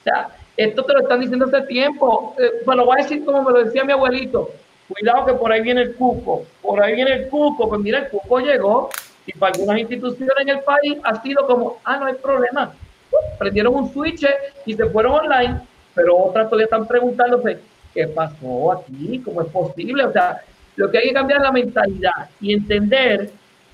[0.00, 2.34] O sea, esto te lo están diciendo hace tiempo.
[2.38, 4.50] Eh, pues lo voy a decir como me lo decía mi abuelito.
[4.88, 6.44] Cuidado que por ahí viene el cuco.
[6.62, 7.68] Por ahí viene el cuco.
[7.68, 8.88] Pues mira, el cuco llegó
[9.26, 12.72] y para algunas instituciones en el país ha sido como, ah, no hay problema.
[13.10, 14.26] Uh, prendieron un switch
[14.64, 15.60] y se fueron online,
[15.94, 17.58] pero otras todavía están preguntándose,
[17.92, 19.20] ¿qué pasó aquí?
[19.24, 20.04] ¿Cómo es posible?
[20.04, 20.40] O sea,
[20.76, 23.30] lo que hay que cambiar es la mentalidad y entender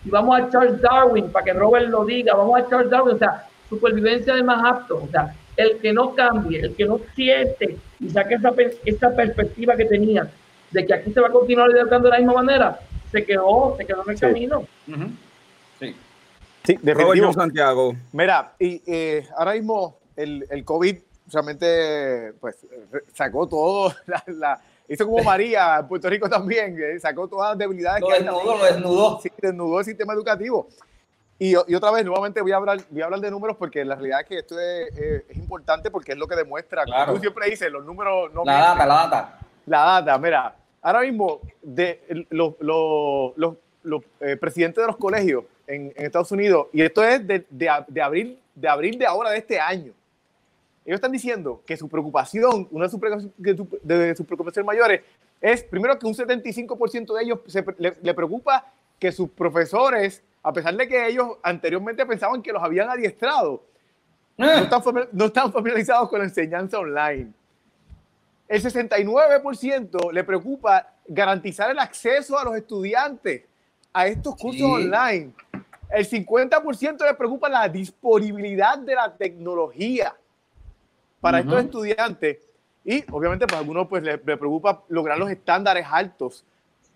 [0.07, 3.19] y vamos a Charles Darwin, para que Robert lo diga, vamos a Charles Darwin, o
[3.19, 7.77] sea, supervivencia del más apto, o sea, el que no cambie, el que no siente
[7.99, 8.55] y saque esa,
[8.85, 10.31] esa perspectiva que tenía
[10.71, 12.79] de que aquí se va a continuar educando de la misma manera,
[13.11, 14.21] se quedó, se quedó en el sí.
[14.21, 14.61] camino.
[14.61, 15.11] Uh -huh.
[15.81, 15.97] Sí.
[16.65, 17.33] Sí, definitivo.
[17.33, 17.95] Santiago.
[18.13, 20.97] Mira, y eh, ahora mismo el, el COVID
[21.33, 22.65] realmente pues
[23.13, 27.59] sacó todo la, la hizo como María en Puerto Rico también, eh, sacó todas las
[27.59, 29.21] debilidades lo que desnudó, lo desnudó.
[29.21, 30.69] Sí, desnudó el sistema educativo.
[31.39, 33.95] Y, y, otra vez, nuevamente voy a, hablar, voy a hablar de números porque la
[33.95, 36.85] realidad es que esto es, eh, es importante porque es lo que demuestra.
[36.85, 37.15] Claro.
[37.15, 38.43] Tú siempre dices, los números no.
[38.45, 38.79] La mienten.
[38.79, 39.39] data, la data.
[39.67, 45.45] La data, mira, ahora mismo, de, los, los, los, los eh, presidentes de los colegios
[45.67, 49.31] en, en, Estados Unidos, y esto es de, de, de, abril, de abril de ahora
[49.31, 49.93] de este año,
[50.87, 53.35] ellos están diciendo que su preocupación, una de sus preocupaciones,
[53.83, 55.03] de sus preocupaciones mayores,
[55.41, 60.53] es primero que un 75% de ellos se, le, le, preocupa que sus profesores, a
[60.53, 63.65] pesar de que ellos anteriormente pensaban que los habían adiestrado,
[64.37, 67.33] no están, no están familiarizados con la enseñanza online.
[68.47, 73.43] El 69% le preocupa garantizar el acceso a los estudiantes
[73.93, 74.63] a estos cursos sí.
[74.63, 75.33] online.
[75.91, 80.15] El 50% le preocupa la disponibilidad de la tecnología
[81.21, 81.45] para uh -huh.
[81.45, 82.39] estos estudiantes
[82.85, 86.45] y obviamente para algunos pues le, le, preocupa lograr los estándares altos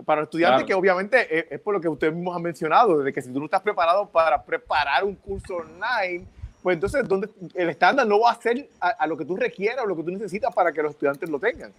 [0.04, 0.66] para estudiantes claro.
[0.66, 3.38] que obviamente es, es, por lo que ustedes mismos han mencionado, de que si tú
[3.38, 6.24] no estás preparado para preparar un curso online,
[6.62, 9.84] pues entonces ¿dónde, el estándar no va a ser a, a, lo que tú requieras
[9.84, 11.72] o lo que tú necesitas para que los estudiantes lo tengan.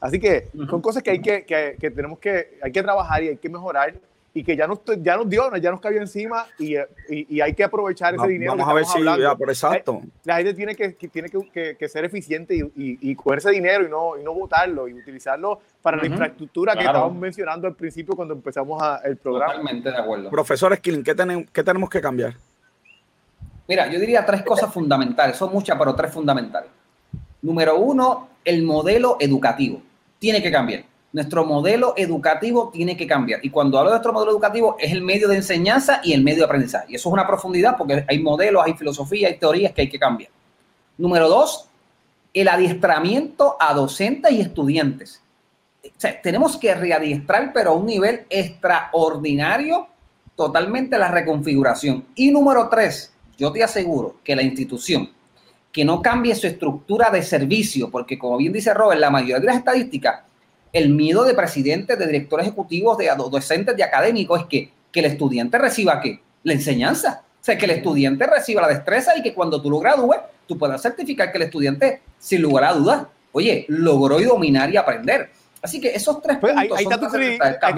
[0.00, 0.70] Así que uh -huh.
[0.70, 3.48] son cosas que hay que, que, que, tenemos que, hay que trabajar y hay que
[3.48, 3.94] mejorar
[4.34, 7.54] y que ya nos, ya nos dio, ya nos cayó encima y, y, y hay
[7.54, 8.52] que aprovechar ese dinero.
[8.52, 10.02] Vamos a ver si, ya, por exacto.
[10.24, 13.50] La, la, gente tiene que, que tiene que, que, ser eficiente y, y, coger ese
[13.50, 16.02] dinero y no, y no botarlo y utilizarlo para uh -huh.
[16.02, 16.84] la infraestructura claro.
[16.84, 19.54] que estábamos mencionando al principio cuando empezamos a, el programa.
[19.54, 20.30] Totalmente de acuerdo.
[20.30, 22.34] Profesor Skilling, ¿qué, ten, ¿qué tenemos que cambiar?
[23.66, 26.70] Mira, yo diría tres cosas fundamentales, son muchas, pero tres fundamentales.
[27.42, 29.82] Número uno, el modelo educativo
[30.18, 30.84] tiene que cambiar.
[31.12, 33.40] Nuestro modelo educativo tiene que cambiar.
[33.42, 36.40] Y cuando hablo de nuestro modelo educativo, es el medio de enseñanza y el medio
[36.40, 36.86] de aprendizaje.
[36.90, 39.98] Y eso es una profundidad porque hay modelos, hay filosofía, hay teorías que hay que
[39.98, 40.30] cambiar.
[40.98, 41.68] Número dos,
[42.34, 45.22] el adiestramiento a docentes y estudiantes.
[46.22, 49.88] Tenemos que readiestrar, pero a un nivel extraordinario,
[50.36, 52.04] totalmente la reconfiguración.
[52.14, 55.10] Y número tres, yo te aseguro que la institución
[55.72, 59.46] que no cambie su estructura de servicio, porque como bien dice Robert, la mayoría de
[59.46, 60.22] las estadísticas,
[60.72, 65.06] el miedo de presidentes, de directores ejecutivos, de docentes, de académicos, es que, que el
[65.06, 66.20] estudiante reciba ¿qué?
[66.42, 67.22] la enseñanza.
[67.40, 70.58] O sea, que el estudiante reciba la destreza y que cuando tú lo gradúes, tú
[70.58, 75.30] puedas certificar que el estudiante, sin lugar a dudas, oye, logró y dominar y aprender.
[75.62, 76.98] Así que esos tres pues puntos ahí, está,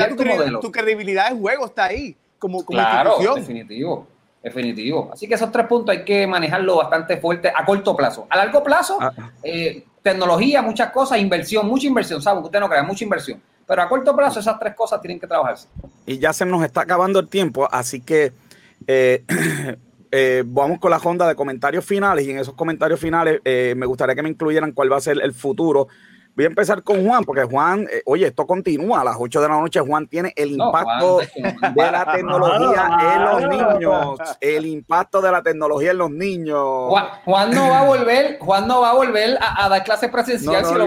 [0.09, 0.61] tu, tu, modelo.
[0.61, 4.07] tu, credibilidad en juego, está ahí, como, como claro, definitivo.
[4.43, 5.11] Definitivo.
[5.13, 8.27] Así que esos tres puntos hay que manejarlo bastante fuerte a corto plazo.
[8.31, 9.13] A largo plazo, ah.
[9.43, 12.45] eh, tecnología, muchas cosas, inversión, mucha inversión, ¿sabes?
[12.45, 13.41] Usted no crea, mucha inversión.
[13.67, 15.69] Pero a corto plazo esas tres cosas tienen que trabajarse.
[16.07, 18.33] Y ya se nos está acabando el tiempo, así que
[18.87, 19.25] eh,
[20.11, 24.15] eh, vamos con la ronda de comentarios finales y en esos comentarios finales me gustaría
[24.15, 25.89] que me incluyeran cuál va a ser el futuro
[26.41, 29.49] Voy a empezar con Juan, porque Juan, eh, oye, esto continúa a las 8 de
[29.49, 29.79] la noche.
[29.81, 34.19] Juan tiene el impacto de la tecnología en los niños.
[34.41, 36.95] El impacto de la tecnología en los niños.
[37.27, 40.73] Juan, no va a volver, Juan no va a volver a, dar clases presenciales.
[40.73, 40.83] No,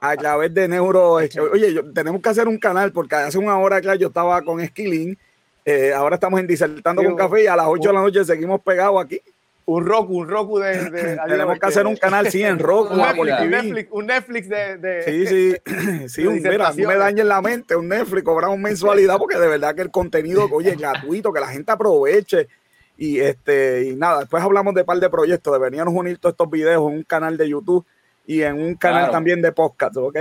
[0.00, 1.14] a, través de neuro.
[1.14, 5.18] Oye, tenemos que hacer un canal, porque hace una hora acá yo estaba con Skilling.
[5.64, 8.60] Eh, ahora estamos en Disertando con Café y a las 8 de la noche seguimos
[8.60, 9.20] pegados aquí
[9.68, 11.18] un Roku, un Roku de.
[11.28, 12.94] Tenemos que hacer un canal, sí, en Roku.
[12.94, 16.08] un, Netflix, un, Netflix, de, Sí, sí.
[16.08, 17.76] sí un, mira, no me dañen la mente.
[17.76, 21.48] Un Netflix, cobramos mensualidad porque de verdad que el contenido, oye, es gratuito, que la
[21.48, 22.48] gente aproveche.
[22.96, 25.52] Y este y nada, después hablamos de un par de proyectos.
[25.52, 27.84] Deberíamos unir todos estos videos en un canal de YouTube
[28.26, 30.16] y en un canal también de podcast, ¿ok?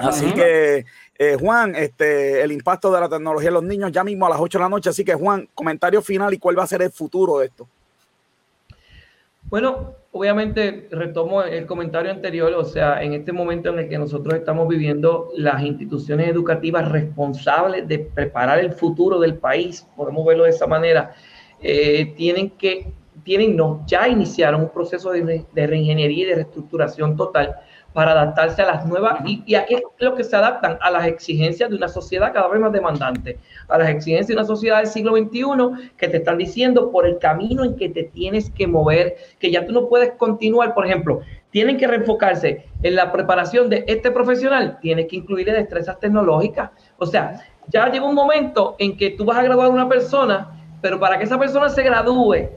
[0.00, 0.86] Así que,
[1.18, 4.40] eh, Juan, este, el impacto de la tecnología en los niños ya mismo a las
[4.40, 4.90] 8 de la noche.
[4.90, 7.68] Así que, Juan, comentario final y cuál va a ser el futuro de esto.
[9.50, 14.34] Bueno, obviamente retomo el comentario anterior, o sea, en este momento en el que nosotros
[14.34, 20.50] estamos viviendo, las instituciones educativas responsables de preparar el futuro del país, podemos verlo de
[20.50, 21.14] esa manera,
[21.62, 22.92] eh, tienen que,
[23.22, 27.56] tienen, no, ya iniciaron un proceso de, de reingeniería y de reestructuración total
[27.92, 31.06] para adaptarse a las nuevas y, a qué es lo que se adaptan a las
[31.06, 34.86] exigencias de una sociedad cada vez más demandante, a las exigencias de una sociedad del
[34.86, 39.16] siglo XXI que te están diciendo por el camino en que te tienes que mover,
[39.38, 41.20] que ya tú no puedes continuar, por ejemplo,
[41.50, 47.06] tienen que reenfocarse en la preparación de este profesional, tienes que incluirle destrezas tecnológicas, o
[47.06, 50.48] sea, ya llega un momento en que tú vas a graduar a una persona,
[50.80, 52.48] pero para que esa persona se gradúe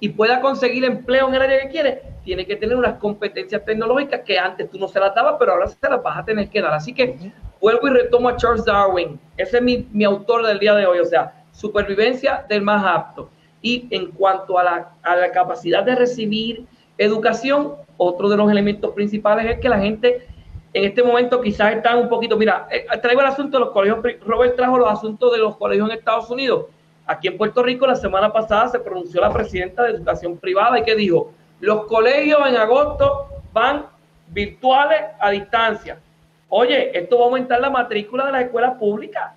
[0.00, 4.20] y pueda conseguir empleo en el área que quiere, tiene que tener unas competencias tecnológicas
[4.20, 6.60] que antes tú no se las dabas, pero ahora se las vas a tener que
[6.60, 6.74] dar.
[6.74, 9.18] Así que vuelvo y retomo a Charles Darwin.
[9.38, 13.30] Ese es mi, mi autor del día de hoy, o sea, supervivencia del más apto.
[13.62, 16.66] Y en cuanto a la, a la capacidad de recibir
[16.98, 20.26] educación, otro de los elementos principales es que la gente
[20.74, 24.00] en este momento quizás están un poquito, mira, eh, traigo el asunto de los colegios,
[24.26, 26.66] Robert trajo los asuntos de los colegios en Estados Unidos
[27.08, 30.84] Aquí en Puerto Rico la semana pasada se pronunció la presidenta de Educación Privada y
[30.84, 33.86] que dijo, los colegios en agosto van
[34.28, 35.98] virtuales a distancia.
[36.48, 39.32] Oye, esto va a aumentar la matrícula de las escuelas públicas.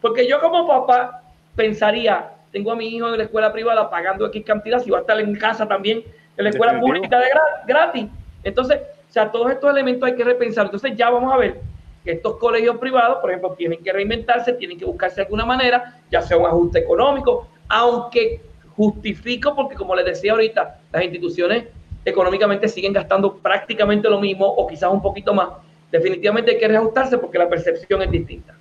[0.00, 1.22] Porque yo como papá
[1.54, 5.00] pensaría, tengo a mi hijo en la escuela privada pagando X cantidad, si va a
[5.02, 6.02] estar en casa también
[6.36, 7.26] en la escuela pública de
[7.66, 8.06] gratis.
[8.42, 10.66] Entonces, o sea, todos estos elementos hay que repensar.
[10.66, 11.60] Entonces ya vamos a ver
[12.04, 15.98] que estos colegios privados, por ejemplo, tienen que reinventarse, tienen que buscarse de alguna manera,
[16.10, 18.40] ya sea un ajuste económico, aunque
[18.76, 21.64] justifico, porque como les decía ahorita, las instituciones
[22.04, 25.48] económicamente siguen gastando prácticamente lo mismo o quizás un poquito más.
[25.90, 28.54] Definitivamente hay que reajustarse porque la percepción es distinta.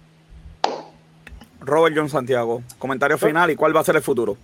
[1.60, 4.38] Robert John Santiago, comentario final y cuál va a ser el futuro.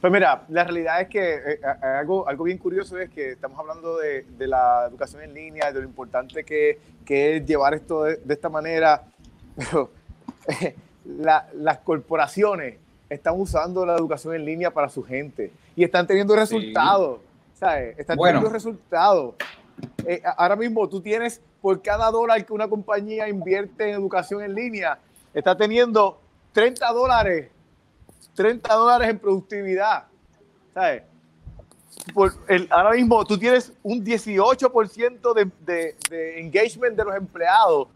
[0.00, 3.58] Pues mira, la realidad es que eh, eh, algo, algo bien curioso es que estamos
[3.58, 8.04] hablando de, de, la educación en línea, de lo importante que, que es llevar esto
[8.04, 9.04] de, esta manera,
[9.56, 9.90] pero
[10.62, 12.76] eh, las corporaciones
[13.08, 17.20] están usando la educación en línea para su gente y están teniendo resultados,
[17.54, 17.98] ¿sabes?
[17.98, 19.34] Están teniendo resultados.
[20.36, 24.98] ahora mismo tú tienes, por cada dólar que una compañía invierte en educación en línea,
[25.34, 26.18] está teniendo
[26.52, 27.50] 30 dólares
[28.36, 30.04] 30 dólares en productividad.
[30.72, 31.02] ¿Sabes?
[32.14, 37.88] Por el, ahora mismo tú tienes un 18% de, de, engagement de los empleados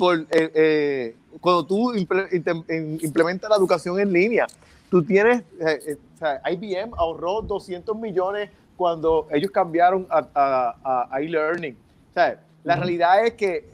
[0.00, 4.46] por, eh, eh, cuando tú implementas la educación en línea.
[4.90, 11.76] tú tienes, eh, eh, IBM ahorró 200 millones cuando ellos cambiaron a, a, e-learning.
[12.10, 13.68] O sea, la realidad es que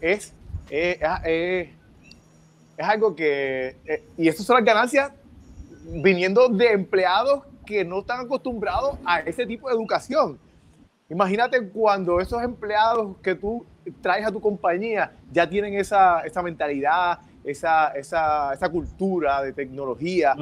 [0.00, 0.32] es,
[0.70, 1.68] es, es,
[2.78, 3.76] algo que,
[4.16, 5.12] y eso son las ganancias
[5.84, 10.38] viniendo de empleados que no están acostumbrados a ese tipo de educación.
[11.10, 13.64] Imagínate cuando esos empleados que tú
[14.00, 20.34] traes a tu compañía ya tienen esa, esa mentalidad, esa, esa, esa, cultura de tecnología.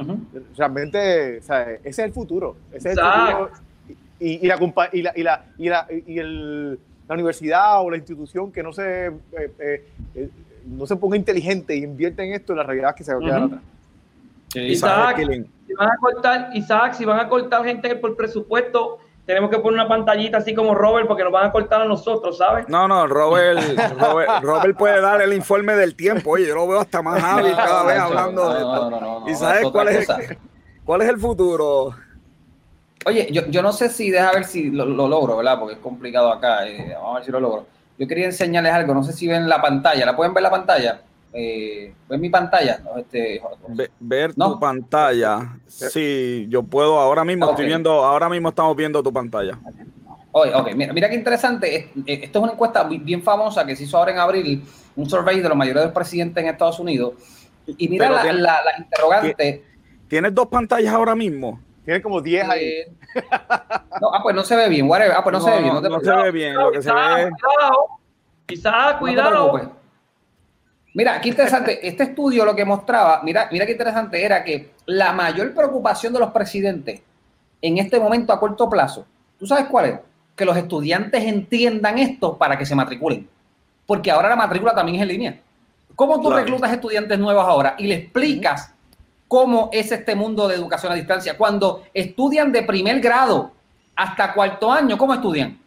[0.56, 2.56] Realmente, ese es el futuro.
[2.72, 3.50] Ese es el futuro.
[4.20, 4.58] Y, y, la,
[4.92, 6.78] y, la, y, la, y, la, y el,
[7.08, 9.12] la universidad o la institución que no se, eh,
[9.58, 10.30] eh, eh,
[10.66, 13.22] no se ponga inteligente y invierte en esto, la realidad es que se va a
[13.22, 13.60] quedar atrás.
[14.54, 19.58] Isaac, si van a cortar, Isaac, si van a cortar gente por presupuesto, tenemos que
[19.58, 22.68] poner una pantallita así como Robert porque nos van a cortar a nosotros, ¿sabes?
[22.68, 23.60] No, no, Robert,
[24.42, 26.32] Robert, puede dar el informe del tiempo.
[26.32, 29.24] Oye, yo lo veo hasta más hábil cada vez hablando de esto.
[29.28, 30.38] ¿Y sabes cuál es, el,
[30.84, 31.94] cuál es el futuro?
[33.06, 35.58] Oye, yo, yo no sé si, deja ver si lo, logro, ¿verdad?
[35.58, 36.66] Porque es complicado acá.
[36.66, 37.66] Eh, vamos a ver si lo logro.
[37.98, 40.04] Yo quería enseñarles algo, no sé si ven la pantalla.
[40.04, 41.00] ¿La pueden ver la pantalla?
[41.36, 42.80] Eh, ver mi pantalla.
[42.96, 43.42] Este,
[43.98, 45.58] ver tu pantalla.
[45.66, 49.58] Sí, yo puedo ahora mismo, estoy viendo, ahora mismo estamos viendo tu pantalla.
[50.30, 51.90] ok, mira, mira qué interesante.
[52.06, 54.64] Esto es una encuesta bien famosa que se hizo ahora en abril,
[54.94, 57.14] un survey de los mayores de los presidentes en Estados Unidos.
[57.66, 59.64] Y mira la, la, interrogante.
[60.06, 61.60] ¿Tienes dos pantallas ahora mismo?
[61.84, 62.64] Tiene como 10 ahí.
[62.64, 62.92] Eh,
[64.00, 65.74] no, ah, pues no se ve bien, Ah, pues no, se ve bien.
[65.74, 66.54] No, se ve bien.
[66.54, 67.30] Lo que se ve...
[68.46, 69.83] Quizás, cuidado.
[70.94, 71.80] Mira, qué interesante.
[71.86, 76.20] Este estudio lo que mostraba, mira, mira qué interesante era que la mayor preocupación de
[76.20, 77.02] los presidentes
[77.60, 79.06] en este momento a corto plazo,
[79.38, 79.98] ¿tú sabes cuál es?
[80.36, 83.28] Que los estudiantes entiendan esto para que se matriculen.
[83.86, 85.40] Porque ahora la matrícula también es en línea.
[85.94, 88.72] ¿Cómo tú reclutas estudiantes nuevos ahora y le explicas
[89.28, 91.36] cómo es este mundo de educación a distancia?
[91.36, 93.52] Cuando estudian de primer grado
[93.94, 95.58] hasta cuarto año, ¿cómo estudian?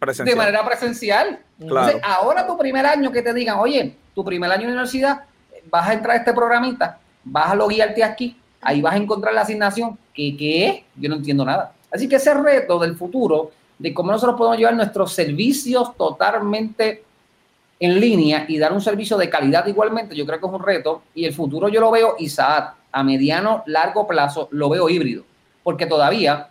[0.00, 1.40] De manera presencial.
[1.58, 5.24] Entonces, ahora tu primer año que te digan, oye, tu primer año de universidad,
[5.70, 9.42] vas a entrar a este programita, vas a loguearte aquí, ahí vas a encontrar la
[9.42, 9.98] asignación.
[10.14, 10.82] ¿Qué, ¿Qué es?
[10.96, 11.72] Yo no entiendo nada.
[11.90, 17.04] Así que ese reto del futuro, de cómo nosotros podemos llevar nuestros servicios totalmente
[17.80, 21.02] en línea y dar un servicio de calidad igualmente, yo creo que es un reto.
[21.14, 25.24] Y el futuro yo lo veo, Isaac, a mediano, largo plazo, lo veo híbrido.
[25.62, 26.48] Porque todavía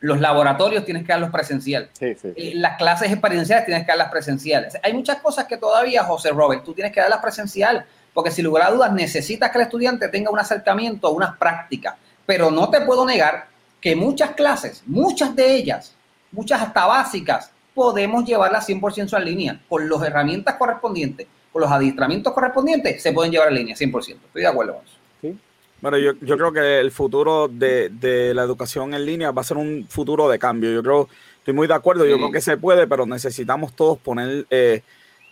[0.00, 1.90] los laboratorios tienes que darlos presencial.
[2.00, 4.78] Eh, las clases experienciales tienes que darlas presenciales.
[4.82, 7.84] Hay muchas cosas que todavía, José Robert, tú tienes que darlas presencial,
[8.14, 11.96] porque sin lugar a dudas necesitas que el estudiante tenga un acercamiento unas prácticas.
[12.24, 13.46] Pero no te puedo negar
[13.80, 15.94] que muchas clases, muchas de ellas,
[16.32, 22.32] muchas hasta básicas, podemos llevarlas 100% en línea, con las herramientas correspondientes, con los adiestramientos
[22.32, 23.98] correspondientes, se pueden llevar en línea 100%.
[23.98, 24.99] Estoy de acuerdo con eso.
[25.80, 29.44] Bueno, yo, yo creo que el futuro de, de, la educación en línea va a
[29.44, 30.72] ser un futuro de cambio.
[30.72, 31.08] Yo creo,
[31.38, 34.82] estoy muy de acuerdo, yo creo que se puede, pero necesitamos todos poner eh,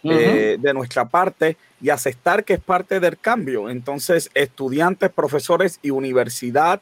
[0.05, 3.69] eh, de nuestra parte y aceptar que es parte del cambio.
[3.69, 6.81] Entonces, estudiantes, profesores y universidad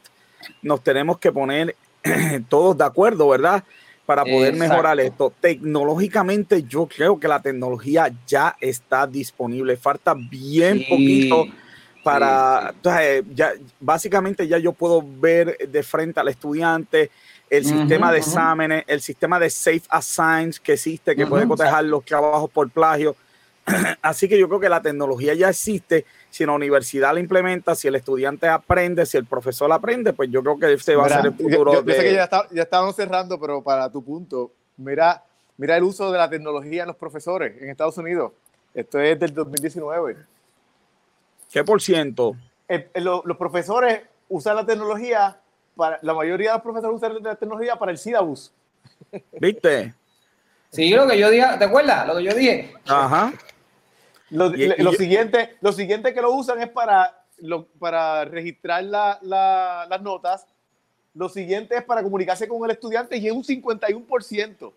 [0.63, 1.75] nos tenemos que poner
[2.49, 3.65] todos de acuerdo, ¿verdad?
[4.05, 5.33] Para poder mejorar esto.
[5.41, 9.77] Tecnológicamente, yo creo que la tecnología ya está disponible.
[9.77, 11.47] Falta bien poquito
[12.07, 17.11] para, entonces, ya, básicamente ya yo puedo ver de frente al estudiante
[17.51, 22.05] el sistema de exámenes, el sistema de safe assigns que existe, que puede cotejar los
[22.05, 23.17] trabajos por plagio.
[24.03, 26.05] Así que yo creo que la tecnología ya existe.
[26.31, 30.45] Si la universidad la implementa, si el estudiante aprende, si el profesor aprende, pues yo
[30.45, 31.73] creo que ese va a ser el futuro.
[31.85, 35.25] Yo, sé que ya, está, ya estábamos cerrando, pero para tu punto, mira,
[35.57, 38.31] mira el uso de la tecnología en los profesores en Estados Unidos.
[38.75, 40.36] Esto es del 2019.
[41.51, 42.37] ¿Qué por ciento?
[42.95, 45.39] los profesores usan la tecnología,
[45.77, 48.53] para, la mayoría de los profesores usan la tecnología para el syllabus.
[49.41, 49.95] ¿Viste?
[50.71, 52.07] Sí, lo que yo dije, ¿te acuerdas?
[52.07, 52.75] Lo que yo dije.
[52.87, 53.33] Ajá.
[54.31, 54.51] Lo,
[54.93, 57.25] siguiente, lo siguiente que lo usan es para,
[57.79, 60.47] para registrar las notas.
[61.15, 64.73] Lo siguiente es para comunicarse con el estudiante y es un 51%.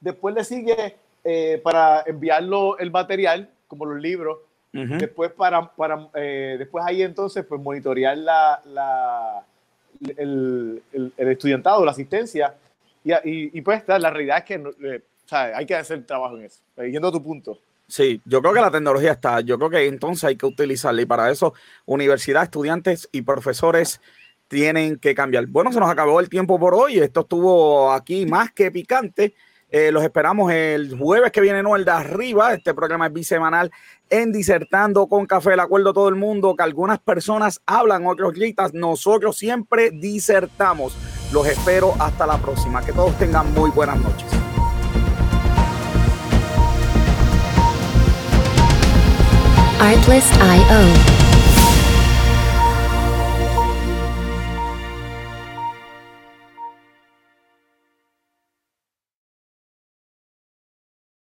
[0.00, 4.38] Después le sigue eh, para enviarlo el material, como los libros,
[4.72, 9.44] Después, para, para eh, después ahí entonces, pues monitorear la, la
[10.16, 12.54] el, el, estudiantado, la asistencia.
[13.04, 14.54] Y, y, pues la realidad es que
[14.84, 16.60] eh, hay que hacer trabajo en eso.
[16.76, 17.58] Eh, yendo a tu punto.
[17.86, 19.40] Sí, yo creo que la tecnología está.
[19.40, 21.00] Yo creo que entonces hay que utilizarla.
[21.00, 21.54] Y para eso,
[21.86, 24.00] universidad, estudiantes y profesores
[24.48, 25.46] tienen que cambiar.
[25.46, 26.98] Bueno, se nos acabó el tiempo por hoy.
[26.98, 29.34] Esto estuvo aquí más que picante.
[29.70, 32.54] Eh, los esperamos el jueves que viene, no el de arriba.
[32.54, 33.70] Este programa es bisemanal
[34.08, 35.52] en Disertando con Café.
[35.52, 38.72] El acuerdo todo el mundo que algunas personas hablan, otros gritas.
[38.72, 40.96] Nosotros siempre disertamos.
[41.32, 42.82] Los espero hasta la próxima.
[42.82, 44.26] Que todos tengan muy buenas noches.